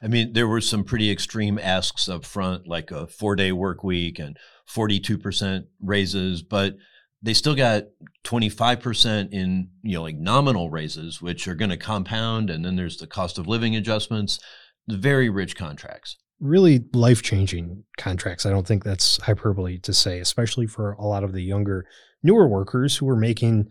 I 0.02 0.08
mean, 0.08 0.32
there 0.34 0.46
were 0.46 0.60
some 0.60 0.84
pretty 0.84 1.10
extreme 1.10 1.58
asks 1.58 2.08
up 2.08 2.24
front, 2.24 2.68
like 2.68 2.90
a 2.90 3.06
four 3.06 3.34
day 3.34 3.52
work 3.52 3.82
week 3.82 4.18
and 4.18 4.36
42% 4.70 5.64
raises, 5.80 6.42
but 6.42 6.76
they 7.22 7.34
still 7.34 7.54
got 7.54 7.84
25% 8.24 9.32
in, 9.32 9.70
you 9.82 9.94
know, 9.94 10.02
like 10.02 10.16
nominal 10.16 10.70
raises, 10.70 11.22
which 11.22 11.48
are 11.48 11.54
going 11.54 11.70
to 11.70 11.76
compound. 11.76 12.50
And 12.50 12.64
then 12.64 12.76
there's 12.76 12.98
the 12.98 13.06
cost 13.06 13.38
of 13.38 13.48
living 13.48 13.74
adjustments, 13.74 14.38
very 14.86 15.30
rich 15.30 15.56
contracts 15.56 16.16
really 16.40 16.84
life 16.92 17.22
changing 17.22 17.84
contracts. 17.96 18.44
I 18.44 18.50
don't 18.50 18.66
think 18.66 18.84
that's 18.84 19.16
hyperbole 19.22 19.78
to 19.78 19.92
say, 19.92 20.20
especially 20.20 20.66
for 20.66 20.92
a 20.92 21.04
lot 21.04 21.24
of 21.24 21.32
the 21.32 21.42
younger, 21.42 21.86
newer 22.22 22.46
workers 22.48 22.96
who 22.96 23.06
were 23.06 23.16
making 23.16 23.68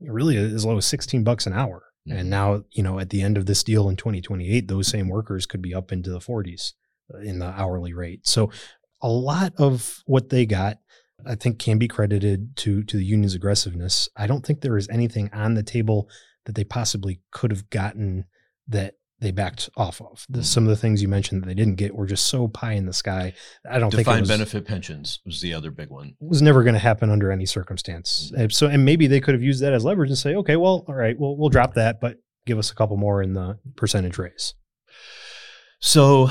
really 0.00 0.36
as 0.36 0.64
low 0.64 0.78
as 0.78 0.86
16 0.86 1.24
bucks 1.24 1.46
an 1.46 1.52
hour. 1.52 1.84
Mm-hmm. 2.08 2.18
And 2.18 2.30
now, 2.30 2.64
you 2.70 2.82
know, 2.82 2.98
at 2.98 3.10
the 3.10 3.22
end 3.22 3.36
of 3.36 3.46
this 3.46 3.62
deal 3.62 3.88
in 3.88 3.96
2028, 3.96 4.68
those 4.68 4.88
same 4.88 5.08
workers 5.08 5.46
could 5.46 5.60
be 5.60 5.74
up 5.74 5.92
into 5.92 6.10
the 6.10 6.20
40s 6.20 6.72
uh, 7.14 7.18
in 7.18 7.38
the 7.38 7.46
hourly 7.46 7.92
rate. 7.92 8.26
So 8.26 8.50
a 9.02 9.08
lot 9.08 9.52
of 9.58 10.02
what 10.06 10.30
they 10.30 10.46
got 10.46 10.78
I 11.26 11.34
think 11.34 11.58
can 11.58 11.78
be 11.78 11.88
credited 11.88 12.56
to 12.58 12.82
to 12.84 12.96
the 12.96 13.04
union's 13.04 13.34
aggressiveness. 13.34 14.08
I 14.16 14.26
don't 14.26 14.44
think 14.44 14.60
there 14.60 14.76
is 14.76 14.88
anything 14.88 15.30
on 15.32 15.54
the 15.54 15.62
table 15.62 16.08
that 16.44 16.54
they 16.54 16.64
possibly 16.64 17.20
could 17.30 17.50
have 17.50 17.68
gotten 17.70 18.24
that 18.68 18.94
they 19.20 19.30
backed 19.32 19.68
off 19.76 20.00
of. 20.00 20.24
The, 20.28 20.44
some 20.44 20.64
of 20.64 20.70
the 20.70 20.76
things 20.76 21.02
you 21.02 21.08
mentioned 21.08 21.42
that 21.42 21.46
they 21.46 21.54
didn't 21.54 21.74
get 21.74 21.94
were 21.94 22.06
just 22.06 22.26
so 22.26 22.46
pie 22.46 22.72
in 22.72 22.86
the 22.86 22.92
sky. 22.92 23.34
I 23.68 23.78
don't 23.78 23.90
Defined 23.90 24.06
think 24.06 24.20
was, 24.20 24.28
benefit 24.28 24.64
pensions 24.64 25.20
was 25.24 25.40
the 25.40 25.54
other 25.54 25.70
big 25.70 25.90
one. 25.90 26.14
Was 26.20 26.42
never 26.42 26.62
going 26.62 26.74
to 26.74 26.80
happen 26.80 27.10
under 27.10 27.32
any 27.32 27.46
circumstance. 27.46 28.30
Mm-hmm. 28.34 28.50
So, 28.50 28.68
and 28.68 28.84
maybe 28.84 29.06
they 29.06 29.20
could 29.20 29.34
have 29.34 29.42
used 29.42 29.62
that 29.62 29.72
as 29.72 29.84
leverage 29.84 30.10
and 30.10 30.18
say, 30.18 30.36
okay, 30.36 30.56
well, 30.56 30.84
all 30.86 30.94
right, 30.94 31.18
we'll 31.18 31.36
we'll 31.36 31.48
drop 31.48 31.74
that, 31.74 32.00
but 32.00 32.18
give 32.46 32.58
us 32.58 32.70
a 32.70 32.74
couple 32.74 32.96
more 32.96 33.22
in 33.22 33.34
the 33.34 33.58
percentage 33.76 34.18
raise. 34.18 34.54
So, 35.80 36.30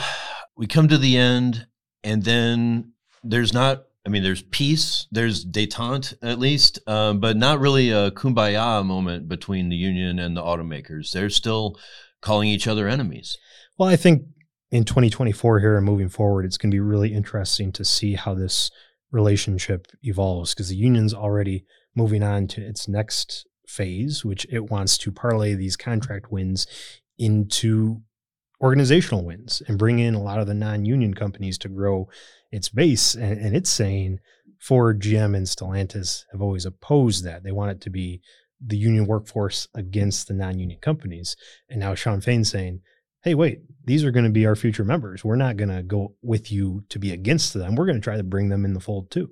we 0.55 0.67
come 0.67 0.87
to 0.87 0.97
the 0.97 1.17
end, 1.17 1.67
and 2.03 2.23
then 2.23 2.93
there's 3.23 3.53
not. 3.53 3.83
I 4.05 4.09
mean, 4.09 4.23
there's 4.23 4.41
peace, 4.41 5.05
there's 5.11 5.45
detente 5.45 6.13
at 6.21 6.39
least, 6.39 6.79
um, 6.87 7.19
but 7.19 7.35
not 7.35 7.59
really 7.59 7.91
a 7.91 8.09
kumbaya 8.11 8.85
moment 8.85 9.27
between 9.27 9.67
the 9.67 9.75
union 9.75 10.17
and 10.17 10.37
the 10.37 10.41
automakers. 10.41 11.11
There's 11.11 11.35
still 11.35 11.77
calling 12.21 12.49
each 12.49 12.67
other 12.67 12.87
enemies. 12.87 13.37
Well, 13.77 13.89
I 13.89 13.95
think 13.95 14.23
in 14.71 14.83
2024 14.83 15.59
here 15.59 15.77
and 15.77 15.85
moving 15.85 16.09
forward, 16.09 16.45
it's 16.45 16.57
going 16.57 16.71
to 16.71 16.75
be 16.75 16.81
really 16.81 17.13
interesting 17.13 17.71
to 17.73 17.85
see 17.85 18.15
how 18.15 18.33
this 18.33 18.69
relationship 19.11 19.87
evolves 20.03 20.53
because 20.53 20.69
the 20.69 20.75
union's 20.75 21.13
already 21.13 21.65
moving 21.95 22.23
on 22.23 22.47
to 22.47 22.61
its 22.61 22.87
next 22.87 23.47
phase, 23.67 24.25
which 24.25 24.45
it 24.49 24.69
wants 24.69 24.97
to 24.97 25.11
parlay 25.11 25.53
these 25.53 25.75
contract 25.75 26.31
wins 26.31 26.67
into 27.17 28.01
organizational 28.61 29.23
wins 29.23 29.61
and 29.67 29.77
bring 29.77 29.99
in 29.99 30.15
a 30.15 30.21
lot 30.21 30.39
of 30.39 30.47
the 30.47 30.53
non-union 30.53 31.13
companies 31.13 31.57
to 31.59 31.69
grow 31.69 32.07
its 32.51 32.69
base. 32.69 33.15
And, 33.15 33.39
and 33.39 33.55
it's 33.55 33.69
saying 33.69 34.19
Ford, 34.59 35.01
GM, 35.01 35.35
and 35.35 35.45
Stellantis 35.45 36.23
have 36.31 36.41
always 36.41 36.65
opposed 36.65 37.23
that. 37.23 37.43
They 37.43 37.51
want 37.51 37.71
it 37.71 37.81
to 37.81 37.89
be 37.89 38.21
the 38.65 38.77
union 38.77 39.05
workforce 39.05 39.67
against 39.75 40.27
the 40.27 40.33
non-union 40.33 40.79
companies. 40.79 41.35
And 41.69 41.79
now 41.79 41.95
Shawn 41.95 42.21
Fain's 42.21 42.49
saying, 42.49 42.81
hey, 43.23 43.35
wait, 43.35 43.59
these 43.83 44.03
are 44.03 44.11
going 44.11 44.25
to 44.25 44.31
be 44.31 44.45
our 44.45 44.55
future 44.55 44.83
members. 44.83 45.23
We're 45.23 45.35
not 45.35 45.57
going 45.57 45.69
to 45.69 45.83
go 45.83 46.15
with 46.21 46.51
you 46.51 46.83
to 46.89 46.99
be 46.99 47.11
against 47.11 47.53
them. 47.53 47.75
We're 47.75 47.85
going 47.85 47.99
to 47.99 48.03
try 48.03 48.17
to 48.17 48.23
bring 48.23 48.49
them 48.49 48.65
in 48.65 48.73
the 48.73 48.79
fold 48.79 49.11
too. 49.11 49.29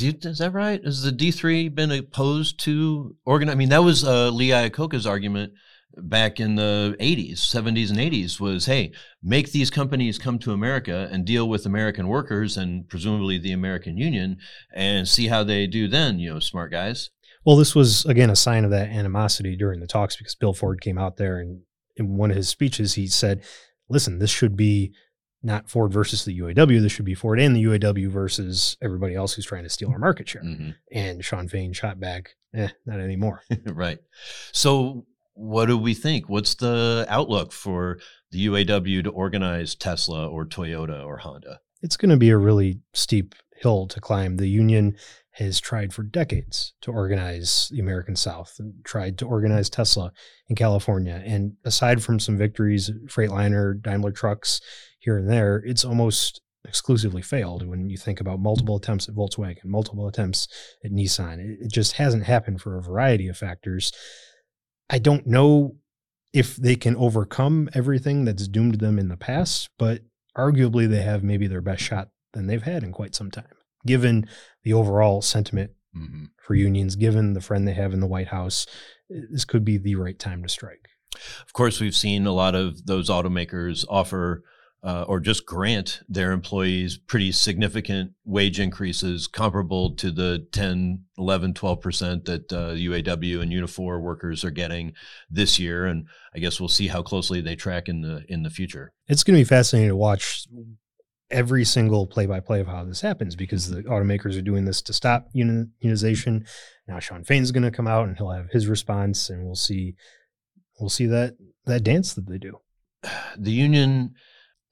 Is 0.00 0.38
that 0.38 0.52
right? 0.52 0.82
Has 0.84 1.02
the 1.02 1.10
D3 1.10 1.74
been 1.74 1.90
opposed 1.92 2.58
to 2.60 3.16
organ? 3.24 3.50
I 3.50 3.54
mean, 3.54 3.68
that 3.68 3.84
was 3.84 4.04
uh, 4.04 4.30
Lee 4.30 4.48
Iacocca's 4.48 5.06
argument 5.06 5.52
back 5.96 6.40
in 6.40 6.54
the 6.54 6.96
80s, 7.00 7.38
70s, 7.38 7.90
and 7.90 7.98
80s 7.98 8.40
was 8.40 8.66
hey, 8.66 8.92
make 9.22 9.52
these 9.52 9.70
companies 9.70 10.18
come 10.18 10.38
to 10.40 10.52
America 10.52 11.08
and 11.10 11.24
deal 11.24 11.48
with 11.48 11.66
American 11.66 12.08
workers 12.08 12.56
and 12.56 12.88
presumably 12.88 13.38
the 13.38 13.52
American 13.52 13.96
union 13.96 14.38
and 14.74 15.08
see 15.08 15.28
how 15.28 15.44
they 15.44 15.66
do 15.66 15.88
then, 15.88 16.18
you 16.18 16.32
know, 16.32 16.40
smart 16.40 16.70
guys. 16.70 17.10
Well, 17.48 17.56
this 17.56 17.74
was 17.74 18.04
again 18.04 18.28
a 18.28 18.36
sign 18.36 18.66
of 18.66 18.72
that 18.72 18.90
animosity 18.90 19.56
during 19.56 19.80
the 19.80 19.86
talks 19.86 20.16
because 20.16 20.34
Bill 20.34 20.52
Ford 20.52 20.82
came 20.82 20.98
out 20.98 21.16
there 21.16 21.40
and 21.40 21.62
in 21.96 22.18
one 22.18 22.30
of 22.30 22.36
his 22.36 22.50
speeches 22.50 22.92
he 22.92 23.06
said, 23.06 23.42
"Listen, 23.88 24.18
this 24.18 24.28
should 24.28 24.54
be 24.54 24.92
not 25.42 25.70
Ford 25.70 25.90
versus 25.90 26.26
the 26.26 26.38
UAW. 26.38 26.82
This 26.82 26.92
should 26.92 27.06
be 27.06 27.14
Ford 27.14 27.40
and 27.40 27.56
the 27.56 27.64
UAW 27.64 28.10
versus 28.10 28.76
everybody 28.82 29.14
else 29.14 29.32
who's 29.32 29.46
trying 29.46 29.62
to 29.62 29.70
steal 29.70 29.88
our 29.88 29.98
market 29.98 30.28
share." 30.28 30.42
Mm-hmm. 30.42 30.70
And 30.92 31.24
Shawn 31.24 31.48
Fain 31.48 31.72
shot 31.72 31.98
back, 31.98 32.34
"Eh, 32.52 32.68
not 32.84 33.00
anymore." 33.00 33.40
right. 33.64 33.98
So, 34.52 35.06
what 35.32 35.66
do 35.68 35.78
we 35.78 35.94
think? 35.94 36.28
What's 36.28 36.54
the 36.54 37.06
outlook 37.08 37.52
for 37.52 37.98
the 38.30 38.44
UAW 38.44 39.04
to 39.04 39.10
organize 39.10 39.74
Tesla 39.74 40.28
or 40.28 40.44
Toyota 40.44 41.02
or 41.02 41.16
Honda? 41.16 41.60
It's 41.80 41.96
going 41.96 42.10
to 42.10 42.18
be 42.18 42.28
a 42.28 42.36
really 42.36 42.80
steep 42.92 43.34
hill 43.56 43.86
to 43.86 44.02
climb. 44.02 44.36
The 44.36 44.48
union 44.48 44.96
has 45.38 45.60
tried 45.60 45.92
for 45.92 46.02
decades 46.02 46.74
to 46.82 46.90
organize 46.90 47.68
the 47.70 47.78
American 47.78 48.16
South 48.16 48.56
and 48.58 48.74
tried 48.84 49.16
to 49.18 49.26
organize 49.26 49.70
Tesla 49.70 50.12
in 50.48 50.56
California. 50.56 51.22
And 51.24 51.52
aside 51.64 52.02
from 52.02 52.18
some 52.18 52.36
victories, 52.36 52.90
Freightliner, 53.06 53.80
Daimler 53.80 54.10
trucks 54.10 54.60
here 54.98 55.16
and 55.16 55.30
there, 55.30 55.62
it's 55.64 55.84
almost 55.84 56.40
exclusively 56.64 57.22
failed 57.22 57.66
when 57.66 57.88
you 57.88 57.96
think 57.96 58.20
about 58.20 58.40
multiple 58.40 58.76
attempts 58.76 59.08
at 59.08 59.14
Volkswagen, 59.14 59.64
multiple 59.64 60.08
attempts 60.08 60.48
at 60.84 60.90
Nissan. 60.90 61.38
It, 61.60 61.70
just 61.70 61.92
hasn't 61.92 62.24
happened 62.24 62.60
for 62.60 62.76
a 62.76 62.82
variety 62.82 63.28
of 63.28 63.36
factors. 63.36 63.92
I 64.90 64.98
don't 64.98 65.26
know 65.26 65.76
if 66.32 66.56
they 66.56 66.74
can 66.74 66.96
overcome 66.96 67.68
everything 67.74 68.24
that's 68.24 68.48
doomed 68.48 68.80
them 68.80 68.98
in 68.98 69.08
the 69.08 69.16
past, 69.16 69.70
but 69.78 70.02
arguably 70.36 70.88
they 70.88 71.02
have 71.02 71.22
maybe 71.22 71.46
their 71.46 71.60
best 71.60 71.82
shot 71.82 72.08
than 72.32 72.46
they've 72.46 72.62
had 72.62 72.82
in 72.82 72.92
quite 72.92 73.14
some 73.14 73.30
time, 73.30 73.46
given 73.86 74.28
the 74.62 74.72
overall 74.72 75.22
sentiment 75.22 75.72
mm-hmm. 75.96 76.24
for 76.42 76.54
unions, 76.54 76.96
given 76.96 77.34
the 77.34 77.40
friend 77.40 77.66
they 77.66 77.74
have 77.74 77.92
in 77.92 78.00
the 78.00 78.06
White 78.06 78.28
House. 78.28 78.66
This 79.08 79.44
could 79.44 79.64
be 79.64 79.78
the 79.78 79.94
right 79.94 80.18
time 80.18 80.42
to 80.42 80.48
strike. 80.48 80.88
Of 81.46 81.52
course, 81.52 81.80
we've 81.80 81.96
seen 81.96 82.26
a 82.26 82.32
lot 82.32 82.54
of 82.54 82.86
those 82.86 83.08
automakers 83.08 83.84
offer 83.88 84.44
uh, 84.82 85.04
or 85.08 85.18
just 85.18 85.44
grant 85.44 86.02
their 86.08 86.30
employees 86.30 86.98
pretty 86.98 87.32
significant 87.32 88.12
wage 88.24 88.60
increases 88.60 89.26
comparable 89.26 89.94
to 89.96 90.10
the 90.10 90.46
10, 90.52 91.04
11, 91.16 91.54
12% 91.54 92.24
that 92.26 92.52
uh, 92.52 92.70
UAW 92.70 93.42
and 93.42 93.52
Unifor 93.52 94.00
workers 94.00 94.44
are 94.44 94.50
getting 94.50 94.92
this 95.28 95.58
year. 95.58 95.86
And 95.86 96.06
I 96.34 96.38
guess 96.38 96.60
we'll 96.60 96.68
see 96.68 96.88
how 96.88 97.02
closely 97.02 97.40
they 97.40 97.56
track 97.56 97.88
in 97.88 98.02
the 98.02 98.24
in 98.28 98.44
the 98.44 98.50
future. 98.50 98.92
It's 99.08 99.24
going 99.24 99.36
to 99.36 99.40
be 99.40 99.48
fascinating 99.48 99.90
to 99.90 99.96
watch 99.96 100.46
every 101.30 101.64
single 101.64 102.06
play 102.06 102.26
by 102.26 102.40
play 102.40 102.60
of 102.60 102.66
how 102.66 102.84
this 102.84 103.00
happens 103.00 103.36
because 103.36 103.68
the 103.68 103.82
automakers 103.82 104.38
are 104.38 104.42
doing 104.42 104.64
this 104.64 104.80
to 104.82 104.92
stop 104.92 105.28
unionization. 105.34 106.48
Now 106.86 106.98
Shawn 106.98 107.24
Fain's 107.24 107.50
going 107.50 107.64
to 107.64 107.70
come 107.70 107.86
out 107.86 108.08
and 108.08 108.16
he'll 108.16 108.30
have 108.30 108.50
his 108.50 108.66
response 108.66 109.28
and 109.28 109.44
we'll 109.44 109.54
see 109.54 109.94
we'll 110.80 110.88
see 110.88 111.06
that 111.06 111.36
that 111.66 111.84
dance 111.84 112.14
that 112.14 112.28
they 112.28 112.38
do. 112.38 112.58
The 113.36 113.52
union 113.52 114.14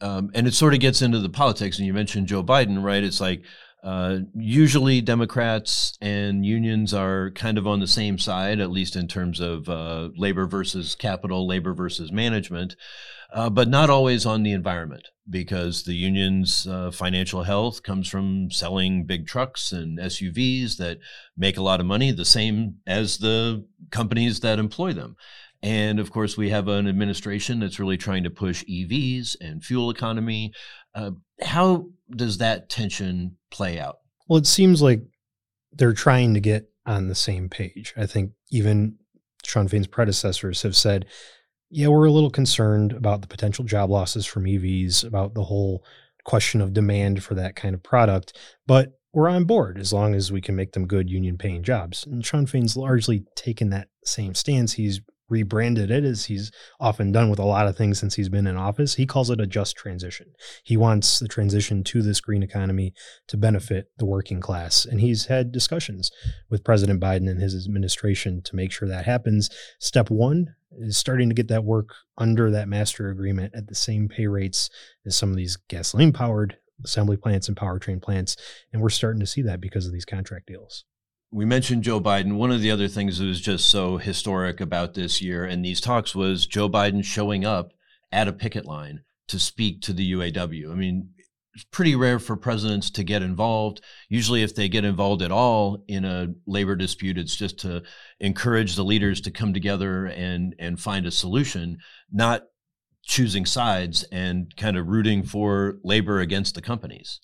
um, 0.00 0.30
and 0.34 0.46
it 0.46 0.54
sort 0.54 0.74
of 0.74 0.80
gets 0.80 1.02
into 1.02 1.20
the 1.20 1.28
politics. 1.28 1.78
And 1.78 1.86
you 1.86 1.94
mentioned 1.94 2.26
Joe 2.26 2.42
Biden, 2.42 2.82
right? 2.82 3.02
It's 3.02 3.20
like 3.20 3.44
uh, 3.82 4.18
usually 4.34 5.00
Democrats 5.00 5.96
and 6.00 6.44
unions 6.44 6.92
are 6.92 7.30
kind 7.32 7.58
of 7.58 7.66
on 7.66 7.80
the 7.80 7.86
same 7.86 8.18
side, 8.18 8.60
at 8.60 8.70
least 8.70 8.96
in 8.96 9.06
terms 9.06 9.38
of 9.38 9.68
uh, 9.68 10.08
labor 10.16 10.46
versus 10.46 10.94
capital, 10.94 11.46
labor 11.46 11.74
versus 11.74 12.10
management, 12.10 12.74
uh, 13.32 13.50
but 13.50 13.68
not 13.68 13.90
always 13.90 14.26
on 14.26 14.42
the 14.42 14.52
environment 14.52 15.08
because 15.28 15.84
the 15.84 15.94
union's 15.94 16.66
uh, 16.66 16.90
financial 16.90 17.42
health 17.42 17.82
comes 17.82 18.08
from 18.08 18.50
selling 18.50 19.04
big 19.04 19.26
trucks 19.26 19.72
and 19.72 19.98
SUVs 19.98 20.76
that 20.76 20.98
make 21.36 21.56
a 21.56 21.62
lot 21.62 21.80
of 21.80 21.86
money, 21.86 22.12
the 22.12 22.24
same 22.24 22.76
as 22.86 23.18
the 23.18 23.64
companies 23.90 24.40
that 24.40 24.58
employ 24.58 24.92
them. 24.92 25.16
And 25.62 25.98
of 25.98 26.12
course, 26.12 26.36
we 26.36 26.50
have 26.50 26.68
an 26.68 26.86
administration 26.86 27.60
that's 27.60 27.80
really 27.80 27.96
trying 27.96 28.24
to 28.24 28.30
push 28.30 28.62
EVs 28.64 29.36
and 29.40 29.64
fuel 29.64 29.90
economy. 29.90 30.52
Uh, 30.96 31.11
how 31.42 31.87
does 32.11 32.38
that 32.38 32.68
tension 32.68 33.37
play 33.50 33.78
out? 33.78 33.98
Well, 34.28 34.38
it 34.38 34.46
seems 34.46 34.82
like 34.82 35.02
they're 35.72 35.92
trying 35.92 36.35
to 36.35 36.40
get 36.40 36.68
on 36.87 37.09
the 37.09 37.14
same 37.14 37.48
page. 37.48 37.94
I 37.96 38.06
think 38.06 38.32
even 38.50 38.96
Shawn 39.44 39.68
Fain's 39.68 39.87
predecessors 39.87 40.62
have 40.62 40.74
said, 40.74 41.06
yeah, 41.70 41.88
we're 41.88 42.06
a 42.06 42.12
little 42.12 42.30
concerned 42.30 42.92
about 42.92 43.20
the 43.20 43.28
potential 43.28 43.64
job 43.64 43.90
losses 43.90 44.24
from 44.24 44.44
EVs, 44.44 45.04
about 45.04 45.35
the 45.35 45.44
whole 45.44 45.85
question 46.24 46.61
of 46.61 46.72
demand 46.72 47.22
for 47.22 47.35
that 47.35 47.56
kind 47.56 47.74
of 47.74 47.82
product, 47.82 48.37
but 48.66 48.98
we're 49.12 49.28
on 49.28 49.44
board 49.44 49.78
as 49.78 49.92
long 49.92 50.14
as 50.14 50.30
we 50.30 50.40
can 50.40 50.54
make 50.54 50.72
them 50.72 50.87
good 50.87 51.09
union 51.09 51.38
paying 51.38 51.62
jobs. 51.62 52.04
And 52.04 52.24
Shawn 52.24 52.46
Fain's 52.46 52.76
largely 52.76 53.24
taken 53.35 53.70
that 53.70 53.88
same 54.04 54.35
stance. 54.35 54.74
He's 54.74 55.00
rebranded 55.28 55.90
it 55.90 56.04
as 56.04 56.26
he's 56.26 56.52
often 56.80 57.12
done 57.12 57.30
with 57.30 57.38
a 57.38 57.44
lot 57.44 57.66
of 57.66 57.76
things 57.76 57.98
since 57.98 58.14
he's 58.14 58.28
been 58.28 58.46
in 58.46 58.56
office. 58.56 58.94
He 58.94 59.06
calls 59.06 59.30
it 59.30 59.40
a 59.40 59.46
just 59.46 59.76
transition. 59.76 60.32
He 60.62 60.76
wants 60.76 61.18
the 61.18 61.28
transition 61.28 61.82
to 61.84 62.02
this 62.02 62.20
green 62.20 62.42
economy 62.42 62.94
to 63.28 63.36
benefit 63.36 63.90
the 63.98 64.06
working 64.06 64.40
class. 64.40 64.84
And 64.84 65.00
he's 65.00 65.26
had 65.26 65.52
discussions 65.52 66.10
with 66.48 66.64
President 66.64 67.00
Biden 67.00 67.28
and 67.28 67.40
his 67.40 67.66
administration 67.66 68.42
to 68.42 68.56
make 68.56 68.72
sure 68.72 68.88
that 68.88 69.04
happens. 69.04 69.50
Step 69.78 70.10
one 70.10 70.54
is 70.78 70.96
starting 70.96 71.28
to 71.28 71.34
get 71.34 71.48
that 71.48 71.64
work 71.64 71.90
under 72.18 72.50
that 72.50 72.68
master 72.68 73.10
agreement 73.10 73.54
at 73.54 73.66
the 73.66 73.74
same 73.74 74.08
pay 74.08 74.26
rates 74.26 74.70
as 75.04 75.16
some 75.16 75.30
of 75.30 75.36
these 75.36 75.56
gasoline 75.68 76.12
powered 76.12 76.56
assembly 76.84 77.16
plants 77.16 77.48
and 77.48 77.56
powertrain 77.56 78.02
plants. 78.02 78.36
And 78.72 78.82
we're 78.82 78.90
starting 78.90 79.20
to 79.20 79.26
see 79.26 79.42
that 79.42 79.60
because 79.60 79.86
of 79.86 79.92
these 79.92 80.04
contract 80.04 80.46
deals 80.46 80.84
we 81.30 81.44
mentioned 81.44 81.82
Joe 81.82 82.00
Biden. 82.00 82.36
One 82.36 82.52
of 82.52 82.60
the 82.60 82.70
other 82.70 82.88
things 82.88 83.18
that 83.18 83.26
was 83.26 83.40
just 83.40 83.68
so 83.68 83.96
historic 83.96 84.60
about 84.60 84.94
this 84.94 85.20
year 85.20 85.44
and 85.44 85.64
these 85.64 85.80
talks 85.80 86.14
was 86.14 86.46
Joe 86.46 86.68
Biden 86.68 87.04
showing 87.04 87.44
up 87.44 87.72
at 88.12 88.28
a 88.28 88.32
picket 88.32 88.64
line 88.64 89.02
to 89.28 89.38
speak 89.38 89.82
to 89.82 89.92
the 89.92 90.12
UAW. 90.12 90.70
I 90.70 90.74
mean, 90.74 91.10
it's 91.54 91.64
pretty 91.64 91.96
rare 91.96 92.18
for 92.18 92.36
presidents 92.36 92.90
to 92.90 93.02
get 93.02 93.22
involved. 93.22 93.80
Usually, 94.10 94.42
if 94.42 94.54
they 94.54 94.68
get 94.68 94.84
involved 94.84 95.22
at 95.22 95.32
all 95.32 95.82
in 95.88 96.04
a 96.04 96.28
labor 96.46 96.76
dispute, 96.76 97.16
it's 97.16 97.34
just 97.34 97.58
to 97.60 97.82
encourage 98.20 98.76
the 98.76 98.84
leaders 98.84 99.22
to 99.22 99.30
come 99.30 99.54
together 99.54 100.04
and 100.04 100.54
and 100.58 100.78
find 100.78 101.06
a 101.06 101.10
solution, 101.10 101.78
not 102.12 102.42
choosing 103.04 103.46
sides 103.46 104.04
and 104.12 104.54
kind 104.56 104.76
of 104.76 104.88
rooting 104.88 105.22
for 105.22 105.78
labor 105.82 106.20
against 106.20 106.54
the 106.54 106.62
companies. 106.62 107.20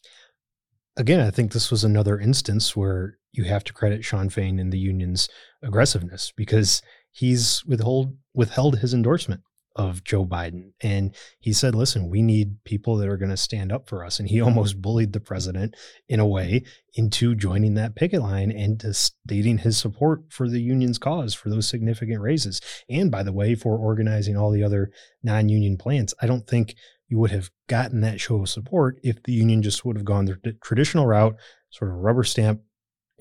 Again, 0.96 1.20
I 1.20 1.30
think 1.30 1.52
this 1.52 1.70
was 1.70 1.84
another 1.84 2.18
instance 2.18 2.74
where 2.74 3.18
you 3.32 3.44
have 3.44 3.64
to 3.64 3.72
credit 3.72 4.04
Shawn 4.04 4.28
Fain 4.28 4.58
and 4.58 4.72
the 4.72 4.78
union's 4.78 5.28
aggressiveness 5.62 6.32
because 6.36 6.82
he's 7.10 7.64
withhold 7.66 8.16
withheld 8.34 8.78
his 8.78 8.94
endorsement 8.94 9.42
of 9.76 10.04
Joe 10.04 10.26
Biden. 10.26 10.72
And 10.82 11.14
he 11.40 11.52
said, 11.52 11.74
listen, 11.74 12.10
we 12.10 12.22
need 12.22 12.62
people 12.64 12.96
that 12.96 13.08
are 13.08 13.16
going 13.16 13.30
to 13.30 13.36
stand 13.36 13.72
up 13.72 13.88
for 13.88 14.04
us. 14.04 14.18
And 14.18 14.28
he 14.28 14.40
almost 14.42 14.82
bullied 14.82 15.12
the 15.12 15.20
president 15.20 15.74
in 16.08 16.20
a 16.20 16.26
way 16.26 16.64
into 16.94 17.34
joining 17.34 17.74
that 17.74 17.96
picket 17.96 18.20
line 18.20 18.50
and 18.52 18.78
to 18.80 18.92
stating 18.92 19.58
his 19.58 19.78
support 19.78 20.24
for 20.28 20.48
the 20.48 20.60
union's 20.60 20.98
cause 20.98 21.34
for 21.34 21.48
those 21.48 21.68
significant 21.68 22.20
raises. 22.20 22.60
And 22.88 23.10
by 23.10 23.22
the 23.22 23.32
way, 23.32 23.54
for 23.54 23.78
organizing 23.78 24.36
all 24.36 24.50
the 24.50 24.64
other 24.64 24.90
non 25.22 25.48
union 25.48 25.76
plants. 25.76 26.14
I 26.20 26.26
don't 26.26 26.46
think 26.46 26.74
you 27.08 27.18
would 27.18 27.30
have 27.30 27.50
gotten 27.68 28.00
that 28.00 28.20
show 28.20 28.40
of 28.40 28.48
support 28.48 28.98
if 29.02 29.22
the 29.22 29.32
union 29.32 29.62
just 29.62 29.84
would 29.84 29.96
have 29.96 30.04
gone 30.04 30.24
the 30.24 30.56
traditional 30.62 31.06
route, 31.06 31.36
sort 31.70 31.90
of 31.90 31.98
rubber 31.98 32.24
stamp 32.24 32.60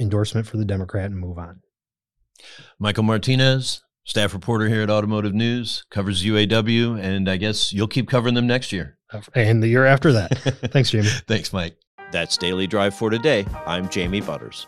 endorsement 0.01 0.47
for 0.47 0.57
the 0.57 0.65
Democrat 0.65 1.05
and 1.05 1.19
move 1.19 1.37
on. 1.37 1.61
Michael 2.79 3.03
Martinez, 3.03 3.83
staff 4.03 4.33
reporter 4.33 4.67
here 4.67 4.81
at 4.81 4.89
Automotive 4.89 5.33
News, 5.33 5.85
covers 5.91 6.23
UAW, 6.25 6.99
and 6.99 7.29
I 7.29 7.37
guess 7.37 7.71
you'll 7.71 7.87
keep 7.87 8.09
covering 8.09 8.33
them 8.33 8.47
next 8.47 8.71
year. 8.71 8.97
And 9.35 9.61
the 9.61 9.67
year 9.67 9.85
after 9.85 10.11
that. 10.13 10.37
Thanks, 10.71 10.89
Jamie. 10.89 11.07
Thanks, 11.27 11.53
Mike. 11.53 11.77
That's 12.11 12.37
Daily 12.37 12.67
Drive 12.67 12.93
for 12.95 13.09
today. 13.09 13.45
I'm 13.65 13.87
Jamie 13.89 14.21
Butters. 14.21 14.67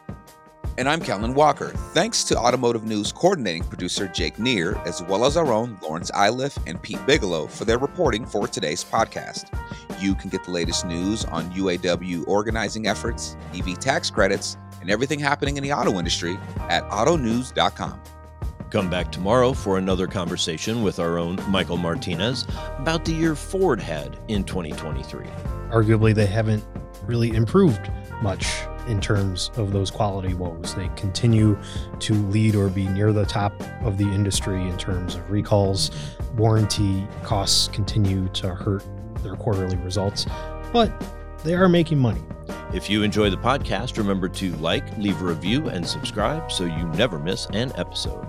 And 0.77 0.89
I'm 0.89 1.01
Kellen 1.01 1.35
Walker. 1.35 1.69
Thanks 1.93 2.23
to 2.25 2.37
Automotive 2.37 2.83
News 2.83 3.11
coordinating 3.11 3.63
producer 3.63 4.07
Jake 4.07 4.39
Neher, 4.39 4.75
as 4.87 5.03
well 5.03 5.23
as 5.23 5.37
our 5.37 5.53
own 5.53 5.77
Lawrence 5.83 6.09
Iliff 6.15 6.57
and 6.65 6.81
Pete 6.81 7.05
Bigelow 7.05 7.45
for 7.47 7.63
their 7.63 7.77
reporting 7.77 8.25
for 8.25 8.47
today's 8.47 8.83
podcast. 8.83 9.53
You 10.01 10.15
can 10.15 10.31
get 10.31 10.43
the 10.43 10.51
latest 10.51 10.85
news 10.85 11.25
on 11.25 11.51
UAW 11.51 12.27
organizing 12.27 12.87
efforts, 12.87 13.37
EV 13.53 13.77
tax 13.77 14.09
credits, 14.09 14.57
and 14.83 14.91
everything 14.91 15.17
happening 15.17 15.55
in 15.55 15.63
the 15.63 15.71
auto 15.71 15.97
industry 15.97 16.37
at 16.69 16.83
autonews.com. 16.89 18.01
Come 18.69 18.89
back 18.89 19.13
tomorrow 19.13 19.53
for 19.53 19.77
another 19.77 20.07
conversation 20.07 20.83
with 20.83 20.99
our 20.99 21.17
own 21.17 21.39
Michael 21.47 21.77
Martinez 21.77 22.45
about 22.77 23.05
the 23.05 23.13
year 23.13 23.33
Ford 23.33 23.79
had 23.79 24.17
in 24.27 24.43
2023. 24.43 25.25
Arguably, 25.71 26.13
they 26.13 26.25
haven't 26.25 26.65
really 27.05 27.33
improved 27.33 27.89
much 28.21 28.45
in 28.85 28.99
terms 28.99 29.51
of 29.55 29.71
those 29.71 29.89
quality 29.89 30.33
woes. 30.33 30.75
They 30.75 30.89
continue 30.97 31.57
to 31.99 32.13
lead 32.13 32.55
or 32.55 32.67
be 32.67 32.85
near 32.89 33.13
the 33.13 33.25
top 33.25 33.53
of 33.83 33.97
the 33.97 34.11
industry 34.11 34.61
in 34.61 34.77
terms 34.77 35.15
of 35.15 35.31
recalls. 35.31 35.91
Warranty 36.35 37.07
costs 37.23 37.69
continue 37.69 38.27
to 38.29 38.53
hurt 38.53 38.83
their 39.21 39.35
quarterly 39.35 39.77
results, 39.77 40.25
but 40.73 40.91
they 41.43 41.53
are 41.53 41.69
making 41.69 41.99
money. 41.99 42.21
If 42.73 42.89
you 42.89 43.03
enjoy 43.03 43.29
the 43.29 43.37
podcast, 43.37 43.97
remember 43.97 44.27
to 44.29 44.55
like, 44.57 44.97
leave 44.97 45.21
a 45.21 45.25
review, 45.25 45.69
and 45.69 45.85
subscribe 45.85 46.51
so 46.51 46.63
you 46.65 46.85
never 46.95 47.19
miss 47.19 47.45
an 47.53 47.71
episode. 47.75 48.25